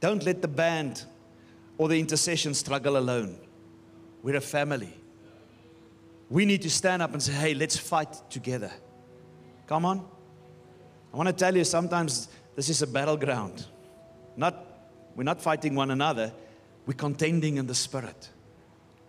Don't 0.00 0.24
let 0.24 0.42
the 0.42 0.48
band 0.48 1.04
or 1.78 1.88
the 1.88 1.98
intercession 1.98 2.54
struggle 2.54 2.96
alone. 2.96 3.38
We're 4.22 4.36
a 4.36 4.40
family. 4.40 4.94
We 6.30 6.46
need 6.46 6.62
to 6.62 6.70
stand 6.70 7.02
up 7.02 7.12
and 7.12 7.22
say, 7.22 7.32
hey, 7.32 7.54
let's 7.54 7.76
fight 7.76 8.30
together. 8.30 8.70
Come 9.66 9.84
on. 9.84 10.04
I 11.12 11.16
want 11.16 11.28
to 11.28 11.32
tell 11.32 11.54
you, 11.54 11.64
sometimes 11.64 12.28
this 12.56 12.68
is 12.68 12.82
a 12.82 12.86
battleground. 12.86 13.66
Not, 14.36 14.64
we're 15.14 15.24
not 15.24 15.42
fighting 15.42 15.74
one 15.74 15.90
another, 15.90 16.32
we're 16.86 16.94
contending 16.94 17.58
in 17.58 17.66
the 17.66 17.74
spirit. 17.74 18.30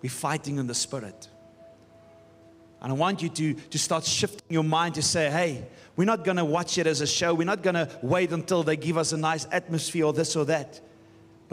We're 0.02 0.10
fighting 0.10 0.58
in 0.58 0.68
the 0.68 0.76
spirit. 0.76 1.30
And 2.82 2.92
I 2.92 2.96
want 2.96 3.22
you 3.22 3.30
to, 3.30 3.54
to 3.54 3.80
start 3.80 4.04
shifting 4.04 4.46
your 4.50 4.64
mind 4.64 4.96
to 4.96 5.02
say, 5.02 5.32
hey, 5.32 5.66
we're 5.96 6.04
not 6.04 6.26
going 6.26 6.36
to 6.38 6.44
watch 6.44 6.78
it 6.78 6.86
as 6.86 7.00
a 7.00 7.08
show. 7.08 7.34
We're 7.34 7.46
not 7.46 7.64
going 7.64 7.76
to 7.76 7.90
wait 8.02 8.34
until 8.34 8.64
they 8.64 8.76
give 8.76 8.98
us 8.98 9.14
a 9.14 9.18
nice 9.18 9.48
atmosphere 9.52 10.06
or 10.06 10.12
this 10.12 10.36
or 10.36 10.44
that. 10.46 10.82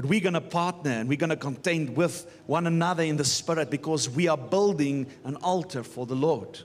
But 0.00 0.08
we're 0.08 0.20
going 0.20 0.32
to 0.32 0.40
partner 0.40 0.92
and 0.92 1.10
we're 1.10 1.18
going 1.18 1.28
to 1.28 1.36
contend 1.36 1.94
with 1.94 2.24
one 2.46 2.66
another 2.66 3.02
in 3.02 3.18
the 3.18 3.24
spirit 3.26 3.68
because 3.68 4.08
we 4.08 4.28
are 4.28 4.38
building 4.38 5.06
an 5.24 5.36
altar 5.36 5.82
for 5.82 6.06
the 6.06 6.14
Lord. 6.14 6.58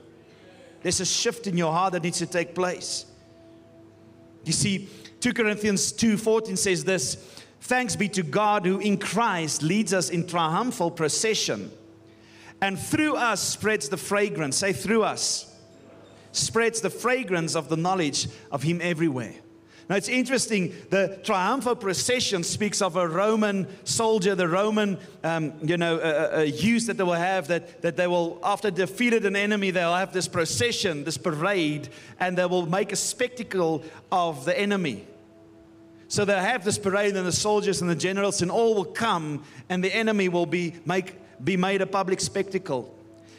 There's 0.80 1.00
a 1.00 1.04
shift 1.04 1.46
in 1.46 1.58
your 1.58 1.70
heart 1.70 1.92
that 1.92 2.02
needs 2.02 2.16
to 2.20 2.26
take 2.26 2.54
place. 2.54 3.04
You 4.44 4.54
see, 4.54 4.88
2 5.20 5.34
Corinthians 5.34 5.92
2:14 5.92 6.56
says 6.56 6.84
this, 6.84 7.16
thanks 7.60 7.94
be 7.94 8.08
to 8.08 8.22
God 8.22 8.64
who 8.64 8.78
in 8.78 8.96
Christ 8.96 9.62
leads 9.62 9.92
us 9.92 10.08
in 10.08 10.26
triumphal 10.26 10.90
procession 10.90 11.70
and 12.62 12.78
through 12.78 13.16
us 13.16 13.42
spreads 13.42 13.90
the 13.90 13.98
fragrance. 13.98 14.56
Say 14.56 14.72
through 14.72 15.02
us 15.02 15.54
spreads 16.32 16.80
the 16.80 16.88
fragrance 16.88 17.54
of 17.54 17.68
the 17.68 17.76
knowledge 17.76 18.28
of 18.50 18.62
Him 18.62 18.80
everywhere. 18.82 19.34
Now 19.88 19.94
it's 19.94 20.08
interesting, 20.08 20.74
the 20.90 21.20
triumphal 21.22 21.76
procession 21.76 22.42
speaks 22.42 22.82
of 22.82 22.96
a 22.96 23.06
Roman 23.06 23.68
soldier, 23.84 24.34
the 24.34 24.48
Roman, 24.48 24.98
um, 25.22 25.52
you 25.62 25.76
know, 25.76 26.00
a, 26.00 26.40
a 26.40 26.44
use 26.44 26.86
that 26.86 26.96
they 26.96 27.04
will 27.04 27.12
have, 27.12 27.46
that, 27.48 27.82
that 27.82 27.96
they 27.96 28.08
will, 28.08 28.40
after 28.42 28.72
defeated 28.72 29.24
an 29.26 29.36
enemy, 29.36 29.70
they'll 29.70 29.94
have 29.94 30.12
this 30.12 30.26
procession, 30.26 31.04
this 31.04 31.16
parade, 31.16 31.88
and 32.18 32.36
they 32.36 32.46
will 32.46 32.66
make 32.66 32.90
a 32.90 32.96
spectacle 32.96 33.84
of 34.10 34.44
the 34.44 34.58
enemy. 34.58 35.06
So 36.08 36.24
they'll 36.24 36.38
have 36.38 36.64
this 36.64 36.78
parade, 36.78 37.16
and 37.16 37.26
the 37.26 37.30
soldiers 37.30 37.80
and 37.80 37.88
the 37.88 37.94
generals 37.94 38.42
and 38.42 38.50
all 38.50 38.74
will 38.74 38.84
come, 38.84 39.44
and 39.68 39.84
the 39.84 39.94
enemy 39.94 40.28
will 40.28 40.46
be, 40.46 40.74
make, 40.84 41.14
be 41.44 41.56
made 41.56 41.80
a 41.80 41.86
public 41.86 42.20
spectacle. 42.20 42.92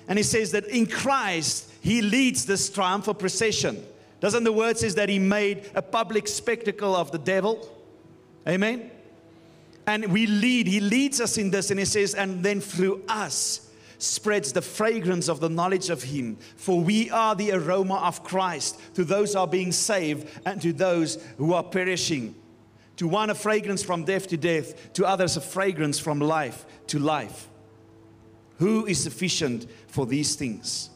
And 0.08 0.18
he 0.18 0.24
says 0.24 0.52
that 0.52 0.66
in 0.68 0.86
Christ, 0.86 1.70
he 1.82 2.02
leads 2.02 2.46
this 2.46 2.70
triumphal 2.70 3.16
procession. 3.16 3.84
Doesn't 4.20 4.44
the 4.44 4.52
word 4.52 4.78
says 4.78 4.96
that 4.96 5.10
he 5.10 5.20
made 5.20 5.70
a 5.76 5.82
public 5.82 6.28
spectacle 6.28 6.96
of 6.96 7.12
the 7.12 7.20
devil? 7.20 7.70
Amen. 8.48 8.92
And 9.86 10.12
we 10.12 10.26
lead, 10.26 10.68
he 10.68 10.80
leads 10.80 11.22
us 11.22 11.38
in 11.38 11.52
this, 11.52 11.72
and 11.72 11.80
he 11.80 11.86
says, 11.86 12.14
and 12.14 12.44
then 12.44 12.60
through 12.60 13.04
us 13.08 13.72
spreads 14.00 14.52
the 14.52 14.62
fragrance 14.62 15.28
of 15.28 15.40
the 15.40 15.50
knowledge 15.50 15.90
of 15.90 16.04
him. 16.04 16.38
For 16.56 16.80
we 16.80 17.10
are 17.10 17.36
the 17.36 17.52
aroma 17.54 17.96
of 17.96 18.24
Christ 18.24 18.80
to 18.96 19.04
those 19.04 19.34
who 19.34 19.40
are 19.40 19.48
being 19.48 19.72
saved 19.72 20.28
and 20.46 20.62
to 20.62 20.74
those 20.74 21.24
who 21.38 21.54
are 21.54 21.64
perishing. 21.64 22.36
To 22.98 23.08
one, 23.08 23.30
a 23.30 23.36
fragrance 23.36 23.84
from 23.84 24.04
death 24.04 24.28
to 24.28 24.38
death, 24.38 24.94
to 24.94 25.06
others, 25.06 25.38
a 25.38 25.42
fragrance 25.42 26.00
from 26.00 26.20
life 26.20 26.66
to 26.88 27.00
life. 27.00 27.48
Who 28.58 28.86
is 28.88 29.02
sufficient 29.02 29.68
for 29.88 30.06
these 30.06 30.36
things? 30.36 30.90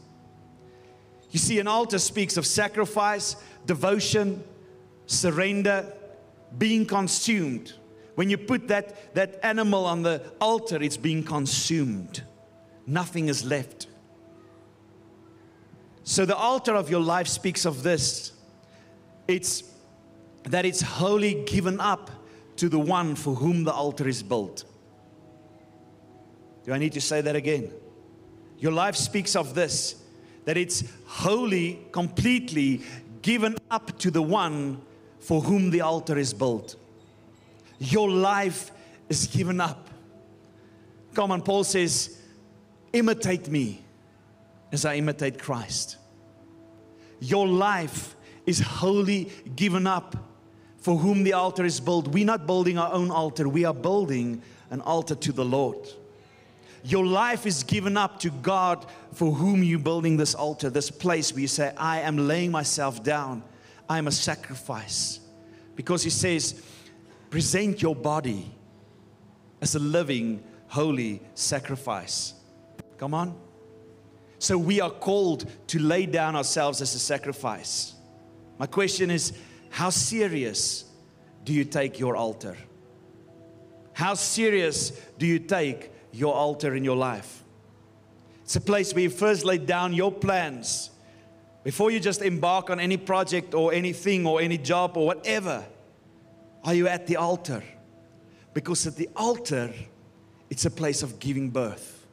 You 1.32 1.39
see, 1.39 1.60
an 1.60 1.67
altar 1.67 1.98
speaks 1.98 2.38
of 2.38 2.46
sacrifice, 2.46 3.38
devotion, 3.65 4.44
surrender, 5.06 5.91
being 6.58 6.86
consumed. 6.86 7.74
When 8.15 8.30
you 8.30 8.38
put 8.38 8.67
that, 8.67 9.15
that 9.15 9.39
animal 9.44 9.86
on 9.86 10.04
the 10.04 10.22
altar, 10.41 10.82
it's 10.82 10.98
being 10.98 11.24
consumed. 11.24 12.24
Nothing 12.86 13.30
is 13.30 13.46
left. 13.46 13.88
So, 16.04 16.26
the 16.26 16.36
altar 16.36 16.76
of 16.76 16.89
your 16.89 17.00
life 17.00 17.28
speaks 17.28 17.65
of 17.65 17.84
this 17.84 18.34
it's 19.28 19.63
that 20.44 20.65
it's 20.65 20.82
wholly 20.82 21.44
given 21.46 21.80
up 21.80 22.10
to 22.58 22.67
the 22.67 22.80
one 22.80 23.15
for 23.15 23.36
whom 23.36 23.63
the 23.63 23.72
altar 23.72 24.08
is 24.08 24.24
built. 24.24 24.65
Do 26.65 26.74
I 26.74 26.80
need 26.80 26.94
to 26.94 27.02
say 27.02 27.22
that 27.22 27.36
again? 27.36 27.72
Your 28.58 28.72
life 28.72 28.96
speaks 28.96 29.36
of 29.36 29.54
this 29.54 30.01
that 30.45 30.58
it's 30.58 30.84
wholly, 31.06 31.80
completely 31.91 32.82
given 33.21 33.56
up 33.69 33.97
to 33.99 34.12
the 34.12 34.21
one 34.21 34.82
for 35.19 35.41
whom 35.41 35.69
the 35.69 35.82
altar 35.82 36.17
is 36.17 36.34
built. 36.34 36.75
Your 37.80 38.10
life 38.10 38.71
is 39.10 39.27
given 39.27 39.62
up. 39.62 39.89
Come 41.13 41.32
on, 41.32 41.41
Paul 41.41 41.63
says, 41.63 42.17
imitate 42.93 43.49
me 43.49 43.84
as 44.71 44.86
I 44.86 44.95
imitate 44.95 45.39
Christ. 45.39 45.97
Your 47.19 47.47
life 47.47 48.15
is 48.45 48.60
wholly 48.60 49.30
given 49.56 49.86
up 49.86 50.15
for 50.77 50.97
whom 50.97 51.23
the 51.23 51.34
altar 51.34 51.63
is 51.63 51.80
built. 51.80 52.08
We're 52.08 52.25
not 52.25 52.47
building 52.47 52.77
our 52.77 52.91
own 52.91 53.12
altar, 53.12 53.47
we 53.47 53.65
are 53.65 53.73
building 53.73 54.41
an 54.71 54.82
altar 54.82 55.15
to 55.15 55.32
the 55.32 55.45
Lord. 55.45 55.88
Your 56.84 57.06
life 57.06 57.46
is 57.46 57.63
given 57.63 57.96
up 57.96 58.20
to 58.22 58.30
God 58.30 58.86
for 59.13 59.32
whom 59.32 59.63
you're 59.63 59.80
building 59.80 60.17
this 60.17 60.34
altar, 60.34 60.70
this 60.70 60.89
place 60.89 61.32
where 61.32 61.41
you 61.41 61.48
say, 61.48 61.74
I 61.78 62.02
am 62.02 62.28
laying 62.28 62.52
myself 62.52 63.04
down. 63.04 63.44
I 63.88 63.98
am 63.98 64.08
a 64.08 64.12
sacrifice. 64.12 65.20
Because 65.76 66.04
He 66.04 66.10
says, 66.10 66.62
present 67.30 67.82
your 67.82 67.96
body 67.96 68.52
as 69.62 69.76
a 69.76 69.80
living, 69.80 70.44
holy 70.67 71.22
sacrifice. 71.36 72.34
Come 72.98 73.13
on. 73.13 73.39
So 74.39 74.58
we 74.58 74.82
are 74.82 74.89
called 74.89 75.50
to 75.67 75.80
lay 75.80 76.08
down 76.08 76.36
ourselves 76.36 76.82
as 76.82 76.96
a 76.96 77.00
sacrifice. 77.00 77.94
My 78.58 78.65
question 78.65 79.12
is, 79.12 79.34
how 79.70 79.91
serious 79.91 80.86
do 81.44 81.54
you 81.54 81.63
take 81.63 82.00
your 82.00 82.15
altar? 82.15 82.58
How 83.94 84.15
serious 84.15 84.91
do 85.20 85.28
you 85.28 85.38
take 85.38 85.90
your 86.12 86.34
altar 86.34 86.76
in 86.76 86.84
your 86.84 86.95
life? 86.95 87.43
It's 88.43 88.56
a 88.56 88.62
place 88.62 88.93
where 88.93 89.04
you 89.04 89.10
first 89.10 89.45
lay 89.45 89.58
down 89.58 89.93
your 89.93 90.12
plans 90.12 90.89
before 91.63 91.91
you 91.91 92.00
just 92.00 92.21
embark 92.21 92.69
on 92.69 92.80
any 92.80 92.97
project 92.97 93.54
or 93.54 93.74
anything 93.74 94.26
or 94.26 94.41
any 94.41 94.58
job 94.58 94.97
or 94.97 95.06
whatever. 95.06 95.63
Are 96.63 96.74
you 96.74 96.88
at 96.88 97.08
the 97.08 97.17
altar? 97.17 97.63
Because 98.54 98.86
at 98.88 98.95
the 98.95 99.10
altar, 99.15 99.74
it's 100.50 100.65
a 100.65 100.71
place 100.71 101.04
of 101.04 101.19
giving 101.19 101.50
birth. 101.50 102.06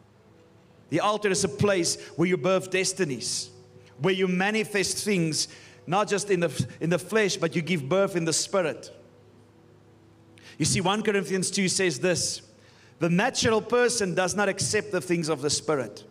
The 0.91 1.01
altar 1.01 1.29
is 1.29 1.45
a 1.45 1.49
place 1.49 2.01
where 2.17 2.29
you 2.29 2.37
birth 2.37 2.71
destinies, 2.71 3.51
where 4.01 4.15
you 4.15 4.29
manifest 4.29 5.05
things, 5.05 5.49
not 5.87 6.09
just 6.09 6.31
in 6.31 6.41
the, 6.41 6.67
in 6.81 6.89
the 6.91 6.99
flesh, 6.99 7.37
but 7.37 7.57
you 7.57 7.63
give 7.63 7.89
birth 7.89 8.17
in 8.17 8.25
the 8.25 8.33
spirit. 8.33 8.91
You 10.57 10.65
see, 10.65 10.81
1 10.81 11.03
Corinthians 11.03 11.51
2 11.51 11.69
says 11.69 11.99
this 11.99 12.43
The 12.99 13.09
natural 13.09 13.61
person 13.63 14.15
does 14.15 14.35
not 14.35 14.49
accept 14.49 14.91
the 14.91 15.01
things 15.01 15.29
of 15.29 15.43
the 15.43 15.51
spirit 15.51 16.05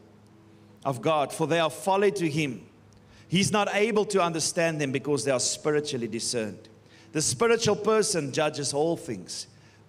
of 0.85 1.01
God, 1.01 1.33
for 1.33 1.47
they 1.47 1.59
are 1.59 1.69
folly 1.69 2.11
to 2.13 2.29
him. 2.29 2.65
He's 3.27 3.51
not 3.51 3.67
able 3.73 4.05
to 4.05 4.21
understand 4.21 4.79
them 4.79 4.91
because 4.91 5.25
they 5.25 5.31
are 5.31 5.39
spiritually 5.39 6.07
discerned. 6.07 6.69
The 7.11 7.21
spiritual 7.21 7.75
person 7.75 8.31
judges 8.31 8.73
all 8.73 8.95
things, 8.95 9.47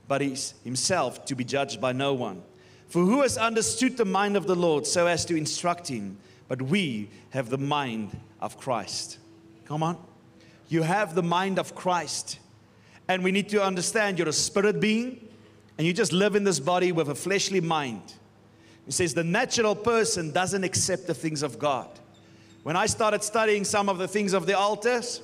but 0.09 0.21
he's 0.21 0.55
himself 0.65 1.25
to 1.27 1.37
be 1.37 1.45
judged 1.45 1.81
by 1.81 1.93
no 1.93 2.15
one. 2.15 2.43
For 2.89 3.03
who 3.03 3.23
has 3.23 3.37
understood 3.37 3.97
the 3.97 4.05
mind 4.05 4.37
of 4.37 4.47
the 4.47 4.57
Lord 4.57 4.87
so 4.87 5.07
as 5.07 5.25
to 5.27 5.37
instruct 5.37 5.89
him? 5.89 6.17
But 6.49 6.63
we 6.63 7.11
have 7.31 7.51
the 7.51 7.59
mind 7.59 8.19
of 8.41 8.59
Christ. 8.59 9.19
Come 9.67 9.83
on. 9.83 9.99
You 10.69 10.83
have 10.83 11.15
the 11.15 11.23
mind 11.23 11.59
of 11.59 11.75
Christ. 11.75 12.39
And 13.07 13.23
we 13.23 13.31
need 13.31 13.51
to 13.51 13.63
understand 13.63 14.19
you're 14.19 14.29
a 14.29 14.33
spirit 14.33 14.81
being 14.81 15.28
and 15.79 15.87
you 15.87 15.93
just 15.93 16.13
live 16.13 16.35
in 16.35 16.43
this 16.45 16.59
body 16.59 16.91
with 16.91 17.09
a 17.09 17.15
fleshly 17.15 17.61
mind. 17.61 18.03
He 18.85 18.93
says 18.93 19.15
the 19.15 19.25
natural 19.25 19.77
person 19.77 20.33
doesn't 20.33 20.65
accept 20.65 21.07
the 21.07 21.15
things 21.15 21.43
of 21.43 21.59
God. 21.59 21.89
When 22.65 22.77
I 22.77 22.87
started 22.87 23.23
studying 23.23 23.65
some 23.65 23.89
of 23.89 23.99
the 23.99 24.09
things 24.09 24.33
of 24.33 24.45
the 24.45 24.59
altars, 24.59 25.23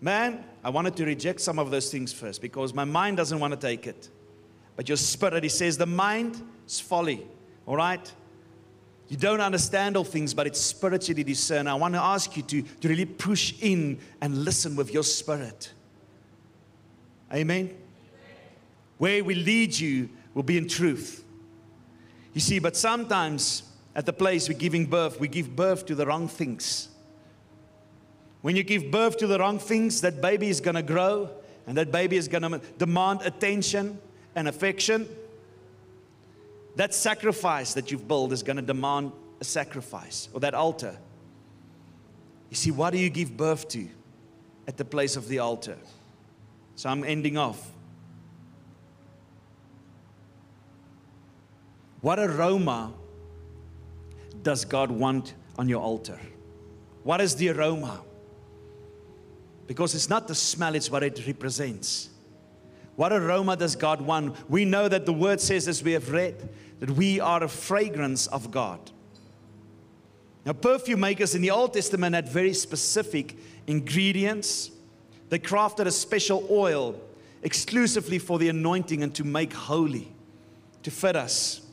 man, 0.00 0.44
I 0.62 0.68
wanted 0.70 0.96
to 0.96 1.06
reject 1.06 1.40
some 1.40 1.58
of 1.58 1.70
those 1.70 1.90
things 1.90 2.12
first 2.12 2.42
because 2.42 2.74
my 2.74 2.84
mind 2.84 3.16
doesn't 3.16 3.40
want 3.40 3.52
to 3.52 3.58
take 3.58 3.86
it. 3.86 4.10
But 4.76 4.88
your 4.88 4.98
spirit, 4.98 5.42
he 5.42 5.48
says, 5.48 5.78
the 5.78 5.86
mind 5.86 6.40
is 6.66 6.78
folly, 6.78 7.26
all 7.64 7.76
right? 7.76 8.12
You 9.08 9.16
don't 9.16 9.40
understand 9.40 9.96
all 9.96 10.04
things, 10.04 10.34
but 10.34 10.46
it's 10.46 10.60
spiritually 10.60 11.24
discerned. 11.24 11.68
I 11.68 11.74
want 11.74 11.94
to 11.94 12.02
ask 12.02 12.36
you 12.36 12.42
to, 12.42 12.62
to 12.62 12.88
really 12.88 13.04
push 13.06 13.54
in 13.62 13.98
and 14.20 14.44
listen 14.44 14.76
with 14.76 14.92
your 14.92 15.04
spirit. 15.04 15.72
Amen? 17.32 17.85
Where 18.98 19.22
we 19.22 19.34
lead 19.34 19.78
you 19.78 20.08
will 20.34 20.42
be 20.42 20.56
in 20.58 20.68
truth. 20.68 21.24
You 22.32 22.40
see, 22.40 22.58
but 22.58 22.76
sometimes 22.76 23.62
at 23.94 24.06
the 24.06 24.12
place 24.12 24.48
we're 24.48 24.58
giving 24.58 24.86
birth, 24.86 25.18
we 25.18 25.28
give 25.28 25.56
birth 25.56 25.86
to 25.86 25.94
the 25.94 26.06
wrong 26.06 26.28
things. 26.28 26.88
When 28.42 28.56
you 28.56 28.62
give 28.62 28.90
birth 28.90 29.16
to 29.18 29.26
the 29.26 29.38
wrong 29.38 29.58
things, 29.58 30.02
that 30.02 30.20
baby 30.20 30.48
is 30.48 30.60
going 30.60 30.74
to 30.76 30.82
grow 30.82 31.30
and 31.66 31.76
that 31.78 31.90
baby 31.90 32.16
is 32.16 32.28
going 32.28 32.42
to 32.42 32.60
demand 32.78 33.22
attention 33.22 33.98
and 34.34 34.48
affection. 34.48 35.08
That 36.76 36.94
sacrifice 36.94 37.74
that 37.74 37.90
you've 37.90 38.06
built 38.06 38.32
is 38.32 38.42
going 38.42 38.56
to 38.56 38.62
demand 38.62 39.12
a 39.40 39.44
sacrifice, 39.44 40.28
or 40.32 40.40
that 40.40 40.54
altar. 40.54 40.96
You 42.50 42.56
see, 42.56 42.70
what 42.70 42.90
do 42.90 42.98
you 42.98 43.10
give 43.10 43.36
birth 43.36 43.68
to 43.70 43.88
at 44.68 44.76
the 44.76 44.84
place 44.84 45.16
of 45.16 45.28
the 45.28 45.40
altar? 45.40 45.76
So 46.76 46.88
I'm 46.88 47.04
ending 47.04 47.36
off. 47.36 47.70
What 52.00 52.18
aroma 52.18 52.92
does 54.42 54.64
God 54.64 54.90
want 54.90 55.34
on 55.58 55.68
your 55.68 55.82
altar? 55.82 56.20
What 57.02 57.20
is 57.20 57.36
the 57.36 57.50
aroma? 57.50 58.00
Because 59.66 59.94
it's 59.94 60.08
not 60.08 60.28
the 60.28 60.34
smell, 60.34 60.74
it's 60.74 60.90
what 60.90 61.02
it 61.02 61.26
represents. 61.26 62.10
What 62.94 63.12
aroma 63.12 63.56
does 63.56 63.76
God 63.76 64.00
want? 64.00 64.36
We 64.48 64.64
know 64.64 64.88
that 64.88 65.06
the 65.06 65.12
word 65.12 65.40
says, 65.40 65.68
as 65.68 65.82
we 65.82 65.92
have 65.92 66.10
read, 66.10 66.48
that 66.80 66.90
we 66.90 67.20
are 67.20 67.42
a 67.42 67.48
fragrance 67.48 68.26
of 68.28 68.50
God. 68.50 68.78
Now, 70.44 70.52
perfume 70.52 71.00
makers 71.00 71.34
in 71.34 71.42
the 71.42 71.50
Old 71.50 71.74
Testament 71.74 72.14
had 72.14 72.28
very 72.28 72.54
specific 72.54 73.36
ingredients. 73.66 74.70
They 75.28 75.40
crafted 75.40 75.86
a 75.86 75.90
special 75.90 76.46
oil 76.48 77.00
exclusively 77.42 78.18
for 78.18 78.38
the 78.38 78.48
anointing 78.48 79.02
and 79.02 79.12
to 79.16 79.24
make 79.24 79.52
holy, 79.52 80.12
to 80.84 80.90
fit 80.90 81.16
us. 81.16 81.65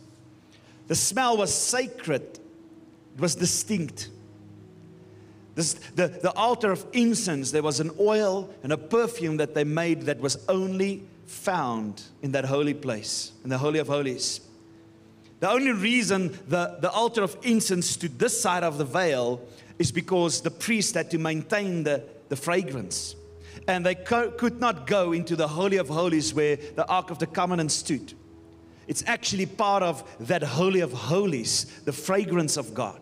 The 0.88 0.96
smell 0.96 1.38
was 1.38 1.54
sacred, 1.54 2.22
it 2.22 3.22
was 3.22 3.36
distinct. 3.36 4.10
This, 5.56 5.74
the, 5.74 6.08
the 6.08 6.32
altar 6.34 6.72
of 6.72 6.86
incense, 6.93 7.52
there 7.52 7.62
was 7.62 7.80
an 7.80 7.91
oil 8.00 8.50
and 8.63 8.74
a 8.74 8.78
perfume 8.78 9.38
that 9.38 9.54
they 9.54 9.63
made 9.63 10.04
that 10.04 10.19
was 10.19 10.43
only 10.50 11.04
found 11.28 12.02
in 12.22 12.32
that 12.32 12.46
holy 12.46 12.74
place, 12.74 13.32
in 13.43 13.50
the 13.50 13.58
Holy 13.58 13.80
of 13.80 13.88
Holies. 13.88 14.41
The 15.39 15.50
only 15.50 15.72
reason 15.72 16.38
the, 16.48 16.78
the 16.80 16.89
altar 16.89 17.22
of 17.22 17.38
incense 17.43 17.89
stood 17.89 18.17
this 18.17 18.39
side 18.39 18.63
of 18.63 18.78
the 18.78 18.86
veil 18.86 19.41
is 19.78 19.91
because 19.91 20.41
the 20.41 20.52
priest 20.52 20.96
had 20.96 21.12
to 21.12 21.17
maintain 21.17 21.84
the, 21.84 22.04
the 22.30 22.36
fragrance. 22.36 23.15
And 23.67 23.86
they 23.86 23.96
co- 23.96 24.32
could 24.32 24.60
not 24.60 24.88
go 24.88 25.12
into 25.12 25.36
the 25.36 25.48
Holy 25.48 25.78
of 25.78 25.89
Holies 25.89 26.34
where 26.34 26.56
the 26.56 26.88
Ark 26.88 27.12
of 27.12 27.19
the 27.19 27.28
Covenant 27.28 27.72
stood. 27.72 28.13
It's 28.88 29.04
actually 29.08 29.46
part 29.46 29.84
of 29.84 30.04
that 30.28 30.43
Holy 30.43 30.82
of 30.82 30.91
Holies, 30.91 31.65
the 31.86 31.93
fragrance 31.93 32.58
of 32.58 32.74
God. 32.74 33.00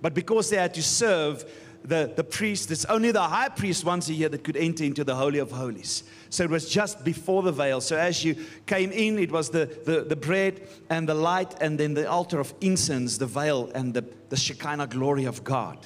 But 0.00 0.14
because 0.14 0.50
they 0.50 0.56
had 0.56 0.74
to 0.74 0.82
serve 0.82 1.44
the, 1.84 2.12
the 2.14 2.24
priest, 2.24 2.70
it's 2.70 2.84
only 2.86 3.12
the 3.12 3.22
high 3.22 3.48
priest 3.48 3.84
once 3.84 4.08
a 4.08 4.12
year 4.12 4.28
that 4.28 4.44
could 4.44 4.56
enter 4.56 4.84
into 4.84 5.04
the 5.04 5.14
Holy 5.14 5.38
of 5.38 5.50
Holies. 5.50 6.04
So 6.30 6.44
it 6.44 6.50
was 6.50 6.68
just 6.68 7.04
before 7.04 7.42
the 7.42 7.52
veil. 7.52 7.80
So 7.80 7.96
as 7.96 8.24
you 8.24 8.36
came 8.66 8.90
in, 8.92 9.18
it 9.18 9.30
was 9.30 9.50
the, 9.50 9.66
the, 9.84 10.02
the 10.02 10.16
bread 10.16 10.66
and 10.90 11.08
the 11.08 11.14
light, 11.14 11.54
and 11.60 11.78
then 11.78 11.94
the 11.94 12.08
altar 12.08 12.40
of 12.40 12.54
incense, 12.60 13.18
the 13.18 13.26
veil, 13.26 13.70
and 13.74 13.92
the, 13.92 14.04
the 14.28 14.36
Shekinah 14.36 14.86
glory 14.86 15.24
of 15.24 15.44
God. 15.44 15.84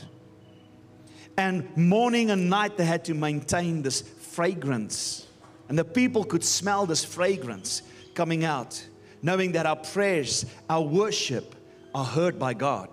And 1.37 1.77
morning 1.77 2.31
and 2.31 2.49
night, 2.49 2.77
they 2.77 2.85
had 2.85 3.05
to 3.07 3.15
maintain 3.15 3.83
this 3.83 4.01
fragrance. 4.01 5.27
And 5.69 5.79
the 5.79 5.85
people 5.85 6.25
could 6.25 6.45
smell 6.45 6.87
this 6.87 7.05
fragrance 7.05 7.83
coming 8.15 8.45
out, 8.45 8.83
knowing 9.27 9.53
that 9.53 9.67
our 9.67 9.75
prayers, 9.75 10.47
our 10.71 10.83
worship 10.83 11.57
are 11.93 12.05
heard 12.05 12.39
by 12.39 12.55
God. 12.55 12.89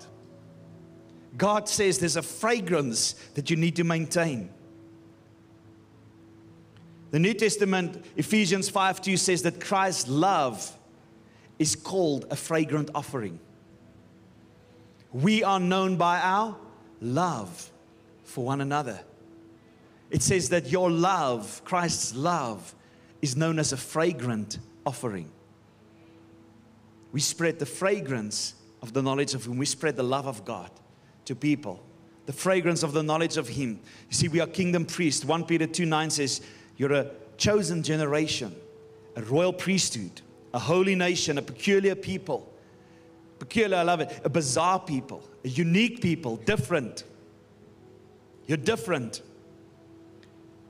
God 1.38 1.70
says 1.70 2.00
there's 2.00 2.18
a 2.18 2.24
fragrance 2.24 3.14
that 3.36 3.52
you 3.52 3.56
need 3.56 3.76
to 3.76 3.84
maintain. 3.84 4.50
The 7.12 7.20
New 7.20 7.36
Testament, 7.36 8.04
Ephesians 8.18 8.68
5 8.68 9.00
2 9.00 9.16
says 9.16 9.44
that 9.44 9.62
Christ's 9.62 10.10
love 10.10 10.76
is 11.60 11.76
called 11.76 12.26
a 12.32 12.36
fragrant 12.36 12.90
offering. 12.96 13.40
We 15.12 15.44
are 15.44 15.60
known 15.60 15.98
by 15.98 16.20
our 16.20 16.58
love 17.00 17.72
for 18.24 18.44
one 18.44 18.60
another. 18.60 19.00
It 20.10 20.24
says 20.24 20.50
that 20.50 20.72
your 20.72 20.90
love, 20.90 21.62
Christ's 21.64 22.16
love, 22.16 22.74
is 23.22 23.38
known 23.38 23.60
as 23.60 23.72
a 23.72 23.78
fragrant 23.78 24.58
offering. 24.84 25.30
We 27.14 27.22
spread 27.22 27.60
the 27.60 27.66
fragrance 27.66 28.56
of 28.82 28.92
the 28.92 29.02
knowledge 29.02 29.34
of 29.34 29.46
Him. 29.46 29.58
we 29.58 29.66
spread 29.66 29.96
the 29.96 30.04
love 30.04 30.28
of 30.28 30.44
God 30.44 30.70
to 31.26 31.36
people, 31.36 31.82
the 32.26 32.34
fragrance 32.34 32.84
of 32.84 32.92
the 32.92 33.04
knowledge 33.04 33.38
of 33.38 33.48
Him. 33.48 33.80
You 34.10 34.16
see, 34.16 34.28
we 34.28 34.42
are 34.42 34.48
kingdom 34.48 34.86
priests. 34.86 35.24
1 35.24 35.46
Peter 35.46 35.68
2 35.68 35.86
9 35.86 36.10
says, 36.10 36.42
You're 36.76 36.92
a 36.94 37.12
chosen 37.38 37.84
generation, 37.84 38.54
a 39.16 39.22
royal 39.22 39.54
priesthood, 39.54 40.22
a 40.54 40.60
holy 40.60 40.96
nation, 40.96 41.38
a 41.38 41.42
peculiar 41.42 41.96
people. 41.96 42.52
Peculiar, 43.38 43.78
I 43.78 43.84
love 43.84 44.00
it. 44.02 44.22
A 44.24 44.30
bizarre 44.30 44.80
people, 44.80 45.24
a 45.46 45.50
unique 45.50 46.02
people, 46.02 46.38
different. 46.38 47.04
You're 48.48 48.58
different. 48.58 49.22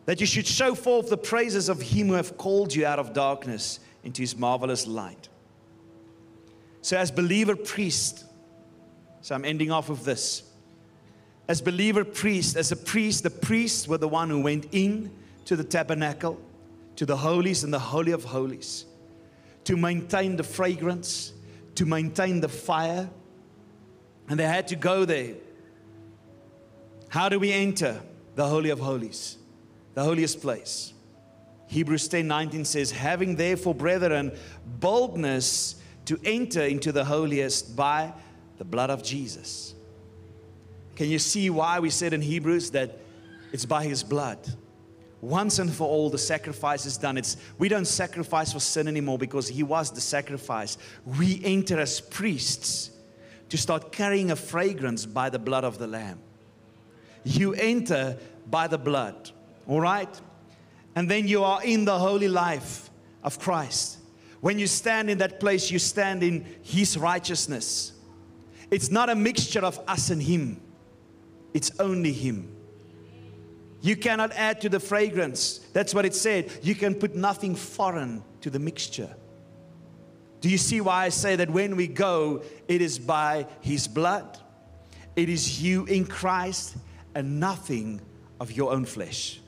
That 0.05 0.19
you 0.19 0.27
should 0.27 0.45
show 0.45 0.75
forth 0.75 1.09
the 1.09 1.17
praises 1.17 1.69
of 1.69 1.81
Him 1.81 2.09
who 2.09 2.13
have 2.13 2.37
called 2.37 2.75
you 2.75 2.85
out 2.85 2.99
of 2.99 3.13
darkness 3.13 3.79
into 4.03 4.21
His 4.21 4.35
marvelous 4.35 4.85
light. 4.85 5.29
So, 6.83 6.97
as 6.97 7.11
believer 7.11 7.55
priest, 7.55 8.25
so 9.21 9.33
I'm 9.33 9.45
ending 9.45 9.71
off 9.71 9.87
with 9.87 10.03
this. 10.03 10.43
As 11.47 11.61
believer 11.61 12.03
priest, 12.03 12.57
as 12.57 12.73
a 12.73 12.75
priest, 12.75 13.23
the 13.23 13.29
priests 13.29 13.87
were 13.87 13.97
the 13.97 14.07
one 14.09 14.29
who 14.29 14.41
went 14.41 14.67
in 14.73 15.09
to 15.45 15.55
the 15.55 15.63
tabernacle, 15.63 16.37
to 16.97 17.05
the 17.05 17.15
holies 17.15 17.63
and 17.63 17.73
the 17.73 17.79
holy 17.79 18.11
of 18.11 18.25
holies, 18.25 18.85
to 19.63 19.77
maintain 19.77 20.35
the 20.35 20.43
fragrance, 20.43 21.31
to 21.75 21.85
maintain 21.85 22.41
the 22.41 22.49
fire. 22.49 23.09
And 24.27 24.37
they 24.37 24.45
had 24.45 24.67
to 24.67 24.75
go 24.75 25.05
there. 25.05 25.35
How 27.07 27.29
do 27.29 27.39
we 27.39 27.53
enter 27.53 28.01
the 28.35 28.45
holy 28.45 28.71
of 28.71 28.81
holies, 28.81 29.37
the 29.93 30.03
holiest 30.03 30.41
place? 30.41 30.93
Hebrews 31.67 32.09
10 32.09 32.27
19 32.27 32.65
says, 32.65 32.91
Having 32.91 33.37
therefore, 33.37 33.73
brethren, 33.73 34.37
boldness 34.81 35.75
to 36.05 36.19
enter 36.23 36.61
into 36.61 36.91
the 36.91 37.05
holiest 37.05 37.75
by 37.75 38.13
the 38.57 38.65
blood 38.65 38.89
of 38.89 39.03
Jesus. 39.03 39.73
Can 40.95 41.09
you 41.09 41.19
see 41.19 41.49
why 41.49 41.79
we 41.79 41.89
said 41.89 42.13
in 42.13 42.21
Hebrews 42.21 42.71
that 42.71 42.99
it's 43.51 43.65
by 43.65 43.83
his 43.83 44.03
blood? 44.03 44.37
Once 45.21 45.59
and 45.59 45.71
for 45.71 45.87
all, 45.87 46.09
the 46.09 46.17
sacrifice 46.17 46.85
is 46.85 46.97
done. 46.97 47.17
It's, 47.17 47.37
we 47.57 47.69
don't 47.69 47.85
sacrifice 47.85 48.51
for 48.51 48.59
sin 48.59 48.89
anymore 48.89 49.17
because 49.17 49.47
he 49.47 49.63
was 49.63 49.89
the 49.89 50.01
sacrifice. 50.01 50.77
We 51.05 51.41
enter 51.45 51.79
as 51.79 52.01
priests 52.01 52.91
to 53.47 53.57
start 53.57 53.91
carrying 53.91 54.31
a 54.31 54.35
fragrance 54.35 55.05
by 55.05 55.29
the 55.29 55.39
blood 55.39 55.63
of 55.63 55.77
the 55.77 55.87
Lamb. 55.87 56.19
You 57.23 57.53
enter 57.53 58.17
by 58.49 58.67
the 58.67 58.77
blood, 58.77 59.31
all 59.65 59.79
right? 59.79 60.09
And 60.95 61.09
then 61.09 61.27
you 61.27 61.43
are 61.43 61.63
in 61.63 61.85
the 61.85 61.97
holy 61.97 62.27
life 62.27 62.89
of 63.23 63.39
Christ. 63.39 63.99
When 64.43 64.59
you 64.59 64.67
stand 64.67 65.09
in 65.09 65.19
that 65.19 65.39
place, 65.39 65.71
you 65.71 65.79
stand 65.79 66.21
in 66.21 66.45
His 66.63 66.97
righteousness. 66.97 67.93
It's 68.69 68.91
not 68.91 69.09
a 69.09 69.15
mixture 69.15 69.61
of 69.61 69.79
us 69.87 70.09
and 70.09 70.21
Him, 70.21 70.59
it's 71.53 71.71
only 71.79 72.11
Him. 72.11 72.53
You 73.79 73.95
cannot 73.95 74.33
add 74.33 74.59
to 74.59 74.67
the 74.67 74.81
fragrance. 74.81 75.59
That's 75.71 75.95
what 75.95 76.03
it 76.03 76.13
said. 76.13 76.51
You 76.61 76.75
can 76.75 76.93
put 76.93 77.15
nothing 77.15 77.55
foreign 77.55 78.21
to 78.41 78.49
the 78.49 78.59
mixture. 78.59 79.15
Do 80.41 80.49
you 80.49 80.57
see 80.57 80.81
why 80.81 81.05
I 81.05 81.09
say 81.09 81.37
that 81.37 81.49
when 81.49 81.77
we 81.77 81.87
go, 81.87 82.43
it 82.67 82.81
is 82.81 82.99
by 82.99 83.47
His 83.61 83.87
blood? 83.87 84.39
It 85.15 85.29
is 85.29 85.63
you 85.63 85.85
in 85.85 86.03
Christ 86.03 86.75
and 87.15 87.39
nothing 87.39 88.01
of 88.41 88.51
your 88.51 88.73
own 88.73 88.83
flesh. 88.83 89.39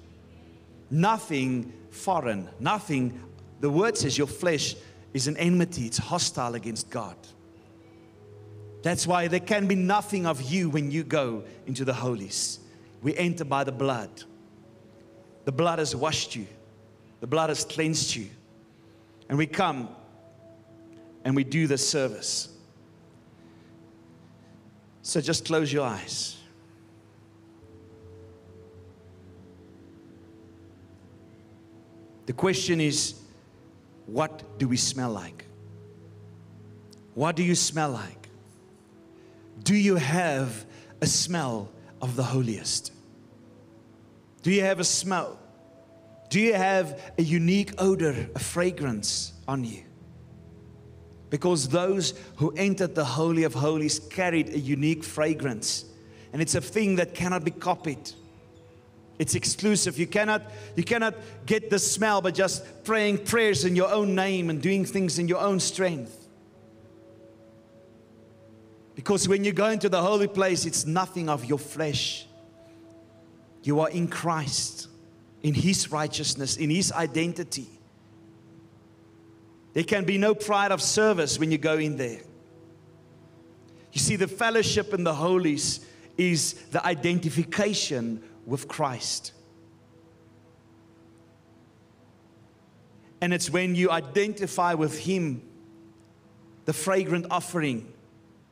Nothing 0.89 1.73
foreign, 1.89 2.49
nothing 2.61 3.21
the 3.59 3.69
word 3.69 3.97
says 3.97 4.17
your 4.17 4.27
flesh 4.27 4.75
is 5.13 5.27
an 5.27 5.37
enmity, 5.37 5.85
it's 5.85 5.97
hostile 5.97 6.55
against 6.55 6.89
God. 6.89 7.15
That's 8.83 9.07
why 9.07 9.27
there 9.27 9.39
can 9.39 9.65
be 9.65 9.75
nothing 9.75 10.27
of 10.27 10.41
you 10.41 10.69
when 10.69 10.91
you 10.91 11.03
go 11.03 11.43
into 11.65 11.85
the 11.85 11.93
holies. 11.93 12.59
We 13.01 13.15
enter 13.17 13.43
by 13.43 13.63
the 13.63 13.71
blood. 13.71 14.09
The 15.45 15.51
blood 15.51 15.79
has 15.79 15.95
washed 15.95 16.35
you, 16.35 16.47
the 17.21 17.27
blood 17.27 17.49
has 17.49 17.63
cleansed 17.65 18.15
you. 18.15 18.29
And 19.27 19.37
we 19.37 19.47
come 19.47 19.89
and 21.23 21.35
we 21.35 21.43
do 21.43 21.65
the 21.65 21.77
service. 21.77 22.49
So 25.01 25.21
just 25.21 25.45
close 25.45 25.73
your 25.73 25.85
eyes. 25.85 26.37
The 32.25 32.33
question 32.33 32.81
is 32.81 33.19
what 34.05 34.59
do 34.59 34.67
we 34.67 34.77
smell 34.77 35.11
like? 35.11 35.45
What 37.13 37.35
do 37.35 37.43
you 37.43 37.55
smell 37.55 37.91
like? 37.91 38.29
Do 39.63 39.75
you 39.75 39.95
have 39.95 40.65
a 41.01 41.07
smell 41.07 41.71
of 42.01 42.15
the 42.15 42.23
holiest? 42.23 42.91
Do 44.43 44.51
you 44.51 44.61
have 44.61 44.79
a 44.79 44.83
smell? 44.83 45.39
Do 46.29 46.39
you 46.39 46.53
have 46.53 47.13
a 47.17 47.21
unique 47.23 47.73
odor, 47.77 48.29
a 48.35 48.39
fragrance 48.39 49.33
on 49.47 49.63
you? 49.63 49.83
Because 51.29 51.69
those 51.69 52.13
who 52.37 52.51
entered 52.55 52.95
the 52.95 53.05
Holy 53.05 53.43
of 53.43 53.53
Holies 53.53 53.99
carried 53.99 54.49
a 54.49 54.59
unique 54.59 55.03
fragrance, 55.03 55.85
and 56.31 56.41
it's 56.41 56.55
a 56.55 56.61
thing 56.61 56.97
that 56.97 57.15
cannot 57.15 57.43
be 57.43 57.51
copied. 57.51 58.11
It's 59.17 59.35
exclusive. 59.35 59.97
You 59.97 60.07
cannot, 60.07 60.43
you 60.75 60.83
cannot 60.83 61.15
get 61.45 61.69
the 61.69 61.79
smell 61.79 62.21
by 62.21 62.31
just 62.31 62.83
praying 62.83 63.19
prayers 63.19 63.63
in 63.63 63.75
your 63.75 63.91
own 63.91 64.13
name 64.13 64.49
and 64.49 64.61
doing 64.61 64.83
things 64.85 65.19
in 65.19 65.27
your 65.27 65.39
own 65.39 65.59
strength. 65.59 66.27
Because 68.95 69.27
when 69.27 69.43
you 69.43 69.51
go 69.51 69.67
into 69.67 69.89
the 69.89 70.01
holy 70.01 70.27
place, 70.27 70.65
it's 70.65 70.85
nothing 70.85 71.29
of 71.29 71.45
your 71.45 71.59
flesh. 71.59 72.25
You 73.63 73.81
are 73.81 73.89
in 73.89 74.07
Christ, 74.07 74.87
in 75.43 75.53
His 75.53 75.91
righteousness, 75.91 76.57
in 76.57 76.69
His 76.69 76.91
identity. 76.91 77.67
There 79.73 79.83
can 79.83 80.05
be 80.05 80.17
no 80.17 80.33
pride 80.33 80.71
of 80.71 80.81
service 80.81 81.37
when 81.37 81.51
you 81.51 81.57
go 81.57 81.77
in 81.77 81.97
there. 81.97 82.21
You 83.91 83.99
see, 83.99 84.15
the 84.15 84.27
fellowship 84.27 84.93
in 84.93 85.03
the 85.03 85.13
holies 85.13 85.85
is 86.17 86.53
the 86.71 86.85
identification 86.85 88.23
with 88.45 88.67
Christ. 88.67 89.31
And 93.21 93.33
it's 93.33 93.49
when 93.49 93.75
you 93.75 93.89
identify 93.89 94.73
with 94.73 94.99
Him, 94.99 95.41
the 96.65 96.73
fragrant 96.73 97.27
offering, 97.31 97.91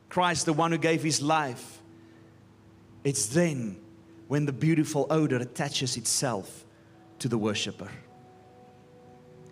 Christ, 0.08 0.46
the 0.46 0.52
one 0.52 0.72
who 0.72 0.78
gave 0.78 1.02
His 1.02 1.20
life, 1.20 1.80
it's 3.04 3.26
then 3.26 3.76
when 4.28 4.46
the 4.46 4.52
beautiful 4.52 5.06
odor 5.10 5.36
attaches 5.36 5.96
itself 5.96 6.64
to 7.18 7.28
the 7.28 7.38
worshiper. 7.38 7.90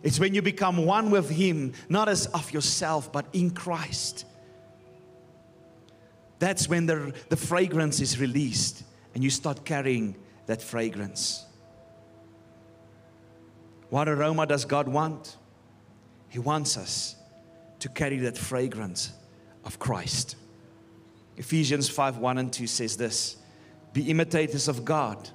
It's 0.02 0.18
when 0.18 0.34
you 0.34 0.42
become 0.42 0.84
one 0.84 1.10
with 1.10 1.30
Him, 1.30 1.74
not 1.88 2.08
as 2.08 2.26
of 2.26 2.52
yourself, 2.52 3.12
but 3.12 3.26
in 3.32 3.50
Christ. 3.50 4.24
That's 6.38 6.68
when 6.68 6.86
the, 6.86 7.14
the 7.28 7.36
fragrance 7.36 8.00
is 8.00 8.18
released 8.18 8.82
and 9.14 9.22
you 9.22 9.30
start 9.30 9.64
carrying 9.64 10.16
that 10.46 10.62
fragrance. 10.62 11.46
What 13.90 14.08
aroma 14.08 14.46
does 14.46 14.64
God 14.64 14.88
want? 14.88 15.36
He 16.28 16.38
wants 16.38 16.76
us 16.76 17.16
to 17.80 17.88
carry 17.88 18.16
that 18.18 18.38
fragrance 18.38 19.12
of 19.64 19.78
Christ. 19.78 20.36
Ephesians 21.36 21.88
5 21.88 22.18
1 22.18 22.38
and 22.38 22.52
2 22.52 22.66
says 22.66 22.96
this 22.96 23.36
Be 23.92 24.10
imitators 24.10 24.68
of 24.68 24.84
God 24.84 25.30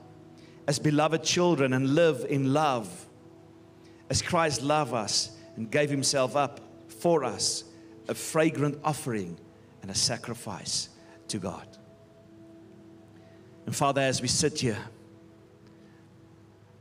as 0.68 0.80
beloved 0.80 1.24
children 1.24 1.74
and 1.74 1.96
live 1.96 2.26
in 2.30 2.54
love 2.54 3.08
as 4.10 4.22
Christ 4.22 4.62
loved 4.62 4.94
us 4.94 5.38
and 5.56 5.70
gave 5.70 5.90
himself 5.90 6.36
up 6.36 6.62
for 6.88 7.24
us, 7.24 7.64
a 8.08 8.14
fragrant 8.14 8.80
offering 8.84 9.38
and 9.82 9.92
a 9.92 9.96
sacrifice 9.96 10.90
to 11.28 11.38
God. 11.38 11.68
And 13.66 13.76
Father, 13.76 14.02
as 14.02 14.22
we 14.22 14.28
sit 14.28 14.60
here, 14.60 14.78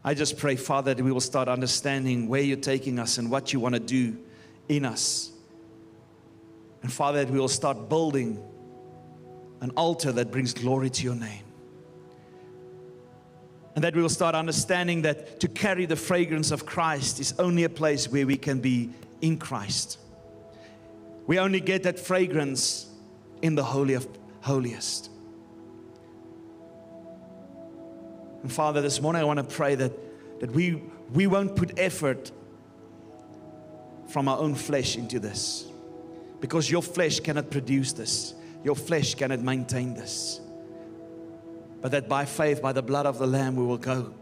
I 0.07 0.15
just 0.15 0.39
pray, 0.39 0.55
Father, 0.55 0.95
that 0.95 1.03
we 1.03 1.11
will 1.11 1.21
start 1.21 1.49
understanding 1.49 2.29
where 2.29 2.41
you're 2.41 2.57
taking 2.57 3.01
us 3.01 3.19
and 3.19 3.29
what 3.29 3.53
you 3.53 3.59
want 3.59 3.75
to 3.75 3.81
do 3.81 4.17
in 4.69 4.85
us. 4.85 5.33
And 6.83 6.93
Father, 6.93 7.25
that 7.25 7.33
we 7.33 7.41
will 7.41 7.49
start 7.49 7.89
building 7.89 8.41
an 9.61 9.71
altar 9.71 10.13
that 10.13 10.31
brings 10.31 10.55
glory 10.55 10.91
to 10.91 11.03
your 11.03 11.17
name. 11.17 11.43
And 13.75 13.83
that 13.83 13.97
we 13.97 14.01
will 14.01 14.09
start 14.09 14.37
understanding 14.37 15.03
that 15.03 15.41
to 15.41 15.49
carry 15.49 15.87
the 15.87 15.97
fragrance 15.97 16.53
of 16.53 16.65
Christ 16.65 17.19
is 17.19 17.35
only 17.41 17.65
a 17.65 17.69
place 17.69 18.09
where 18.09 18.29
we 18.29 18.37
can 18.37 18.61
be 18.61 18.91
in 19.23 19.37
Christ. 19.39 19.99
We 21.27 21.41
only 21.41 21.59
get 21.59 21.83
that 21.83 21.99
fragrance 21.99 22.87
in 23.43 23.57
the 23.57 23.65
Holy 23.65 23.95
of 23.95 24.07
Holiest. 24.43 25.11
And 28.47 28.53
Father, 28.53 28.81
this 28.81 29.01
morning 29.01 29.23
I 29.23 29.25
want 29.25 29.41
to 29.41 29.57
pray 29.57 29.75
that, 29.75 29.91
that 30.39 30.53
we, 30.53 30.81
we 31.13 31.27
won't 31.27 31.57
put 31.57 31.81
effort 31.81 32.31
from 34.07 34.29
our 34.29 34.39
own 34.39 34.55
flesh 34.55 34.97
into 34.97 35.19
this. 35.19 35.67
Because 36.41 36.71
your 36.71 36.81
flesh 36.81 37.19
cannot 37.19 37.51
produce 37.51 37.93
this, 37.93 38.35
your 38.63 38.77
flesh 38.77 39.17
cannot 39.17 39.41
maintain 39.41 39.95
this. 39.95 40.41
But 41.81 41.91
that 41.91 42.09
by 42.09 42.25
faith, 42.25 42.63
by 42.63 42.73
the 42.73 42.83
blood 42.83 43.05
of 43.05 43.19
the 43.19 43.27
Lamb, 43.27 43.57
we 43.57 43.65
will 43.65 43.79
go. 43.79 44.15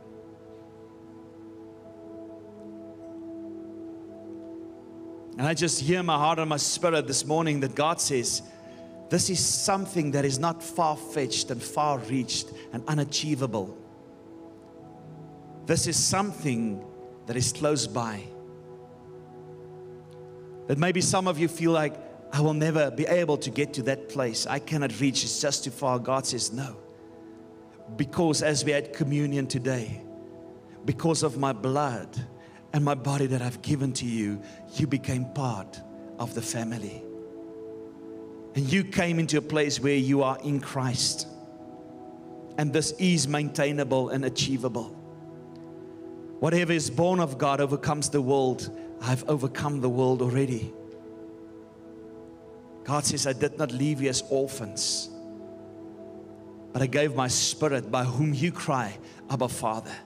And 5.36 5.46
I 5.46 5.52
just 5.52 5.82
hear 5.82 6.02
my 6.02 6.16
heart 6.16 6.38
and 6.38 6.48
my 6.48 6.56
spirit 6.56 7.06
this 7.06 7.26
morning 7.26 7.60
that 7.60 7.74
God 7.74 8.00
says, 8.00 8.40
This 9.10 9.28
is 9.28 9.44
something 9.44 10.12
that 10.12 10.24
is 10.24 10.38
not 10.38 10.62
far 10.62 10.96
fetched 10.96 11.50
and 11.50 11.62
far 11.62 11.98
reached 11.98 12.48
and 12.72 12.82
unachievable. 12.88 13.83
This 15.66 15.86
is 15.86 15.96
something 15.96 16.84
that 17.26 17.36
is 17.36 17.52
close 17.52 17.86
by. 17.86 18.22
That 20.66 20.78
maybe 20.78 21.00
some 21.00 21.28
of 21.28 21.38
you 21.38 21.48
feel 21.48 21.72
like, 21.72 21.94
I 22.32 22.40
will 22.40 22.54
never 22.54 22.90
be 22.90 23.06
able 23.06 23.36
to 23.38 23.50
get 23.50 23.72
to 23.74 23.82
that 23.84 24.08
place. 24.08 24.46
I 24.46 24.58
cannot 24.58 24.98
reach, 25.00 25.22
it's 25.22 25.40
just 25.40 25.64
too 25.64 25.70
far. 25.70 25.98
God 25.98 26.26
says, 26.26 26.52
No. 26.52 26.76
Because 27.96 28.42
as 28.42 28.64
we 28.64 28.72
had 28.72 28.92
communion 28.92 29.46
today, 29.46 30.00
because 30.84 31.22
of 31.22 31.38
my 31.38 31.52
blood 31.52 32.08
and 32.72 32.84
my 32.84 32.94
body 32.94 33.26
that 33.26 33.40
I've 33.40 33.62
given 33.62 33.92
to 33.94 34.06
you, 34.06 34.42
you 34.74 34.86
became 34.86 35.26
part 35.26 35.80
of 36.18 36.34
the 36.34 36.42
family. 36.42 37.04
And 38.54 38.72
you 38.72 38.84
came 38.84 39.18
into 39.18 39.38
a 39.38 39.42
place 39.42 39.80
where 39.80 39.96
you 39.96 40.22
are 40.22 40.38
in 40.42 40.60
Christ. 40.60 41.28
And 42.58 42.72
this 42.72 42.92
is 42.92 43.28
maintainable 43.28 44.10
and 44.10 44.24
achievable. 44.24 44.96
Whatever 46.44 46.74
is 46.74 46.90
born 46.90 47.20
of 47.20 47.38
God 47.38 47.62
overcomes 47.62 48.10
the 48.10 48.20
world. 48.20 48.68
I've 49.00 49.26
overcome 49.30 49.80
the 49.80 49.88
world 49.88 50.20
already. 50.20 50.74
God 52.84 53.02
says, 53.06 53.26
I 53.26 53.32
did 53.32 53.56
not 53.56 53.72
leave 53.72 54.02
you 54.02 54.10
as 54.10 54.22
orphans, 54.28 55.08
but 56.74 56.82
I 56.82 56.86
gave 56.86 57.16
my 57.16 57.28
spirit 57.28 57.90
by 57.90 58.04
whom 58.04 58.34
you 58.34 58.52
cry, 58.52 58.94
Abba 59.30 59.48
Father. 59.48 59.96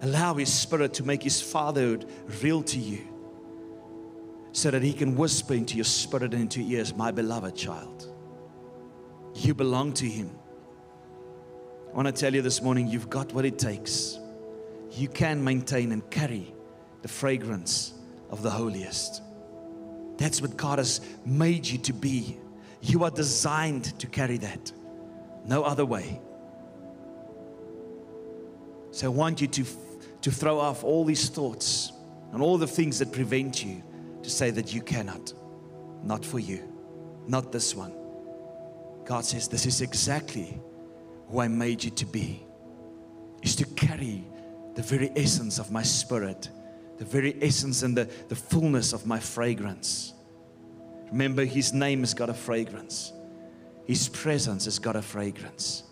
Allow 0.00 0.32
His 0.32 0.50
Spirit 0.50 0.94
to 0.94 1.04
make 1.04 1.22
His 1.22 1.42
fatherhood 1.42 2.08
real 2.42 2.62
to 2.62 2.78
you 2.78 3.06
so 4.52 4.70
that 4.70 4.82
He 4.82 4.94
can 4.94 5.14
whisper 5.14 5.52
into 5.52 5.76
your 5.76 5.84
spirit 5.84 6.32
and 6.32 6.44
into 6.44 6.62
your 6.62 6.78
ears, 6.78 6.96
My 6.96 7.10
beloved 7.10 7.54
child, 7.54 8.10
you 9.34 9.52
belong 9.52 9.92
to 9.92 10.08
Him. 10.08 10.30
I 11.92 11.96
want 11.96 12.08
to 12.08 12.12
tell 12.12 12.34
you 12.34 12.40
this 12.40 12.62
morning, 12.62 12.86
you've 12.88 13.10
got 13.10 13.34
what 13.34 13.44
it 13.44 13.58
takes. 13.58 14.18
You 14.92 15.08
can 15.08 15.42
maintain 15.42 15.92
and 15.92 16.08
carry 16.10 16.54
the 17.02 17.08
fragrance 17.08 17.94
of 18.30 18.42
the 18.42 18.50
holiest. 18.50 19.22
That's 20.18 20.40
what 20.40 20.56
God 20.56 20.78
has 20.78 21.00
made 21.24 21.66
you 21.66 21.78
to 21.78 21.92
be. 21.92 22.38
You 22.80 23.04
are 23.04 23.10
designed 23.10 23.98
to 24.00 24.06
carry 24.06 24.38
that. 24.38 24.72
No 25.44 25.62
other 25.62 25.84
way. 25.84 26.20
So 28.90 29.06
I 29.06 29.10
want 29.10 29.40
you 29.40 29.48
to 29.48 29.64
to 30.22 30.30
throw 30.30 30.58
off 30.58 30.84
all 30.84 31.04
these 31.04 31.28
thoughts 31.28 31.92
and 32.32 32.40
all 32.40 32.56
the 32.56 32.66
things 32.66 32.98
that 33.00 33.12
prevent 33.12 33.64
you 33.64 33.82
to 34.22 34.30
say 34.30 34.50
that 34.50 34.72
you 34.72 34.80
cannot. 34.80 35.32
Not 36.02 36.24
for 36.24 36.38
you, 36.38 36.62
not 37.26 37.52
this 37.52 37.74
one. 37.74 37.92
God 39.04 39.24
says, 39.24 39.48
This 39.48 39.66
is 39.66 39.80
exactly 39.80 40.60
who 41.28 41.40
I 41.40 41.48
made 41.48 41.84
you 41.84 41.90
to 41.90 42.06
be, 42.06 42.44
is 43.42 43.56
to 43.56 43.64
carry 43.66 44.24
the 44.74 44.82
very 44.82 45.10
essence 45.16 45.58
of 45.58 45.70
my 45.70 45.82
spirit, 45.82 46.48
the 46.98 47.04
very 47.04 47.36
essence 47.42 47.82
and 47.82 47.96
the, 47.96 48.08
the 48.28 48.36
fullness 48.36 48.92
of 48.92 49.06
my 49.06 49.18
fragrance. 49.18 50.14
Remember, 51.10 51.44
His 51.44 51.72
name 51.72 52.00
has 52.00 52.14
got 52.14 52.30
a 52.30 52.34
fragrance, 52.34 53.12
His 53.86 54.08
presence 54.08 54.64
has 54.64 54.78
got 54.78 54.96
a 54.96 55.02
fragrance. 55.02 55.84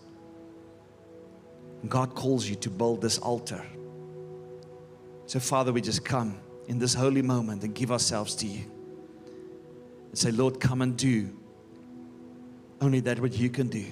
God 1.87 2.13
calls 2.13 2.47
you 2.47 2.55
to 2.57 2.69
build 2.69 3.01
this 3.01 3.17
altar 3.17 3.65
so, 5.31 5.39
Father, 5.39 5.71
we 5.71 5.79
just 5.79 6.03
come 6.03 6.37
in 6.67 6.77
this 6.77 6.93
holy 6.93 7.21
moment 7.21 7.63
and 7.63 7.73
give 7.73 7.89
ourselves 7.89 8.35
to 8.35 8.45
you. 8.45 8.65
And 10.09 10.17
say, 10.17 10.29
Lord, 10.29 10.59
come 10.59 10.81
and 10.81 10.97
do 10.97 11.29
only 12.81 12.99
that 12.99 13.17
which 13.17 13.37
you 13.37 13.49
can 13.49 13.69
do. 13.69 13.85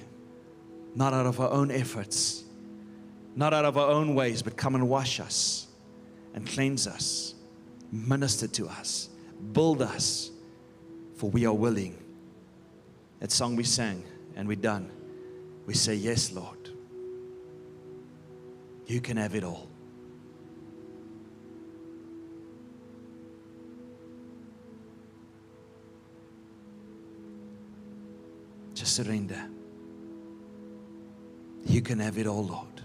Not 0.94 1.14
out 1.14 1.24
of 1.24 1.40
our 1.40 1.50
own 1.50 1.70
efforts, 1.70 2.44
not 3.36 3.54
out 3.54 3.64
of 3.64 3.76
our 3.76 3.90
own 3.90 4.14
ways, 4.14 4.42
but 4.42 4.56
come 4.56 4.74
and 4.74 4.88
wash 4.88 5.20
us 5.20 5.68
and 6.34 6.46
cleanse 6.46 6.86
us, 6.86 7.34
minister 7.92 8.46
to 8.48 8.68
us, 8.68 9.08
build 9.52 9.82
us, 9.82 10.30
for 11.16 11.30
we 11.30 11.46
are 11.46 11.54
willing. 11.54 11.96
That 13.20 13.32
song 13.32 13.56
we 13.56 13.64
sang 13.64 14.04
and 14.36 14.48
we're 14.48 14.56
done. 14.56 14.90
We 15.66 15.74
say, 15.74 15.94
Yes, 15.94 16.32
Lord. 16.32 16.56
You 18.86 19.00
can 19.00 19.16
have 19.18 19.34
it 19.36 19.44
all. 19.44 19.68
Just 28.74 28.96
surrender. 28.96 29.48
You 31.66 31.82
can 31.82 32.00
have 32.00 32.18
it 32.18 32.26
all, 32.26 32.44
Lord. 32.44 32.79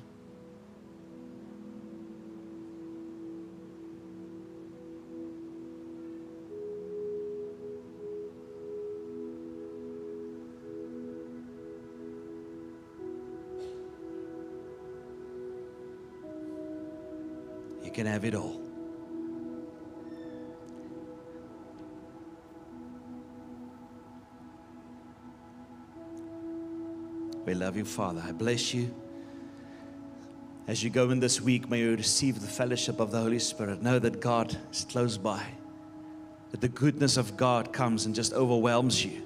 Can 17.95 18.05
have 18.05 18.25
it 18.25 18.35
all. 18.35 18.59
We 27.45 27.53
love 27.53 27.77
you, 27.77 27.85
Father. 27.85 28.21
I 28.27 28.33
bless 28.33 28.73
you. 28.73 28.93
As 30.67 30.83
you 30.83 30.89
go 30.89 31.09
in 31.11 31.21
this 31.21 31.39
week, 31.39 31.69
may 31.69 31.79
you 31.79 31.95
receive 31.95 32.41
the 32.41 32.47
fellowship 32.47 32.99
of 32.99 33.11
the 33.11 33.19
Holy 33.19 33.39
Spirit. 33.39 33.81
Know 33.81 33.97
that 33.99 34.19
God 34.19 34.57
is 34.73 34.83
close 34.83 35.17
by, 35.17 35.41
that 36.51 36.59
the 36.59 36.67
goodness 36.67 37.15
of 37.15 37.37
God 37.37 37.71
comes 37.71 38.05
and 38.05 38.13
just 38.13 38.33
overwhelms 38.33 39.05
you, 39.05 39.21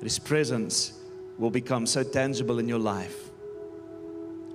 that 0.00 0.04
His 0.04 0.18
presence 0.18 0.94
will 1.38 1.50
become 1.50 1.86
so 1.86 2.02
tangible 2.02 2.58
in 2.58 2.66
your 2.66 2.80
life. 2.80 3.29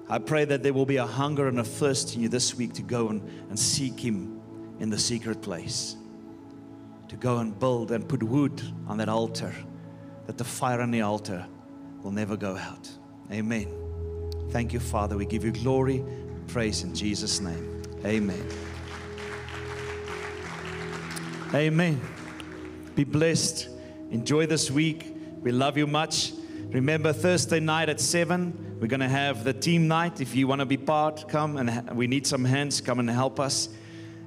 I 0.07 0.19
pray 0.19 0.45
that 0.45 0.61
there 0.61 0.73
will 0.73 0.85
be 0.85 0.97
a 0.97 1.05
hunger 1.05 1.47
and 1.47 1.59
a 1.59 1.63
thirst 1.63 2.15
in 2.15 2.21
you 2.21 2.29
this 2.29 2.55
week 2.55 2.73
to 2.73 2.83
go 2.83 3.09
and, 3.09 3.21
and 3.49 3.59
seek 3.59 3.99
Him 3.99 4.39
in 4.79 4.89
the 4.89 4.99
secret 4.99 5.41
place, 5.41 5.95
to 7.07 7.15
go 7.15 7.37
and 7.37 7.57
build 7.57 7.91
and 7.91 8.07
put 8.07 8.21
wood 8.21 8.61
on 8.87 8.97
that 8.97 9.09
altar, 9.09 9.53
that 10.27 10.37
the 10.37 10.43
fire 10.43 10.81
on 10.81 10.91
the 10.91 11.01
altar 11.01 11.45
will 12.03 12.11
never 12.11 12.37
go 12.37 12.55
out. 12.55 12.89
Amen. 13.31 13.67
Thank 14.51 14.73
you, 14.73 14.79
Father. 14.79 15.17
We 15.17 15.25
give 15.25 15.43
you 15.43 15.51
glory, 15.51 16.03
praise 16.47 16.83
in 16.83 16.93
Jesus' 16.93 17.41
name. 17.41 17.81
Amen. 18.05 18.47
Amen. 21.53 21.99
Be 22.95 23.03
blessed. 23.03 23.69
Enjoy 24.11 24.45
this 24.45 24.69
week. 24.69 25.15
We 25.41 25.51
love 25.51 25.77
you 25.77 25.87
much. 25.87 26.33
Remember, 26.69 27.11
Thursday 27.11 27.59
night 27.59 27.89
at 27.89 27.99
7, 27.99 28.64
we're 28.79 28.87
going 28.87 28.99
to 28.99 29.07
have 29.07 29.43
the 29.43 29.53
team 29.53 29.87
night. 29.87 30.19
If 30.19 30.35
you 30.35 30.47
want 30.47 30.59
to 30.59 30.65
be 30.65 30.77
part, 30.77 31.29
come 31.29 31.57
and 31.57 31.69
ha- 31.69 31.93
we 31.93 32.07
need 32.07 32.27
some 32.27 32.43
hands. 32.43 32.81
Come 32.81 32.99
and 32.99 33.09
help 33.09 33.39
us. 33.39 33.69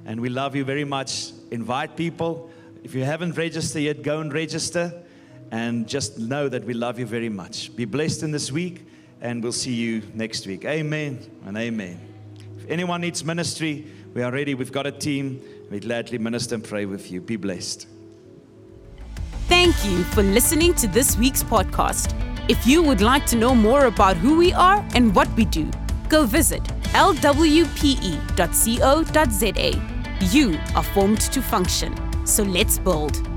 And 0.05 0.19
we 0.19 0.29
love 0.29 0.55
you 0.55 0.65
very 0.65 0.85
much. 0.85 1.31
Invite 1.51 1.95
people. 1.95 2.49
If 2.83 2.95
you 2.95 3.03
haven't 3.03 3.37
registered 3.37 3.83
yet, 3.83 4.01
go 4.01 4.21
and 4.21 4.33
register. 4.33 4.93
And 5.51 5.87
just 5.87 6.17
know 6.17 6.49
that 6.49 6.63
we 6.63 6.73
love 6.73 6.99
you 6.99 7.05
very 7.05 7.29
much. 7.29 7.75
Be 7.75 7.85
blessed 7.85 8.23
in 8.23 8.31
this 8.31 8.51
week, 8.51 8.85
and 9.21 9.41
we'll 9.41 9.51
see 9.51 9.73
you 9.73 10.01
next 10.13 10.45
week. 10.45 10.65
Amen 10.65 11.19
and 11.45 11.57
amen. 11.57 11.99
If 12.57 12.69
anyone 12.69 13.01
needs 13.01 13.23
ministry, 13.23 13.85
we 14.13 14.21
are 14.21 14.31
ready. 14.31 14.53
We've 14.53 14.71
got 14.71 14.85
a 14.85 14.91
team. 14.91 15.41
We 15.71 15.79
gladly 15.79 16.17
minister 16.17 16.55
and 16.55 16.63
pray 16.63 16.85
with 16.85 17.11
you. 17.11 17.21
Be 17.21 17.35
blessed. 17.35 17.87
Thank 19.47 19.75
you 19.85 20.03
for 20.05 20.21
listening 20.21 20.75
to 20.75 20.87
this 20.87 21.17
week's 21.17 21.43
podcast. 21.43 22.28
If 22.49 22.65
you 22.65 22.81
would 22.81 22.99
like 22.99 23.27
to 23.27 23.35
know 23.35 23.53
more 23.53 23.85
about 23.85 24.17
who 24.17 24.35
we 24.35 24.51
are 24.53 24.83
and 24.95 25.13
what 25.13 25.29
we 25.37 25.45
do, 25.45 25.69
go 26.09 26.25
visit 26.25 26.63
lwpe.co.za. 26.93 27.55
You 30.35 30.59
are 30.75 30.83
formed 30.83 31.21
to 31.21 31.43
function, 31.43 31.93
so 32.25 32.41
let's 32.41 32.79
build. 32.79 33.28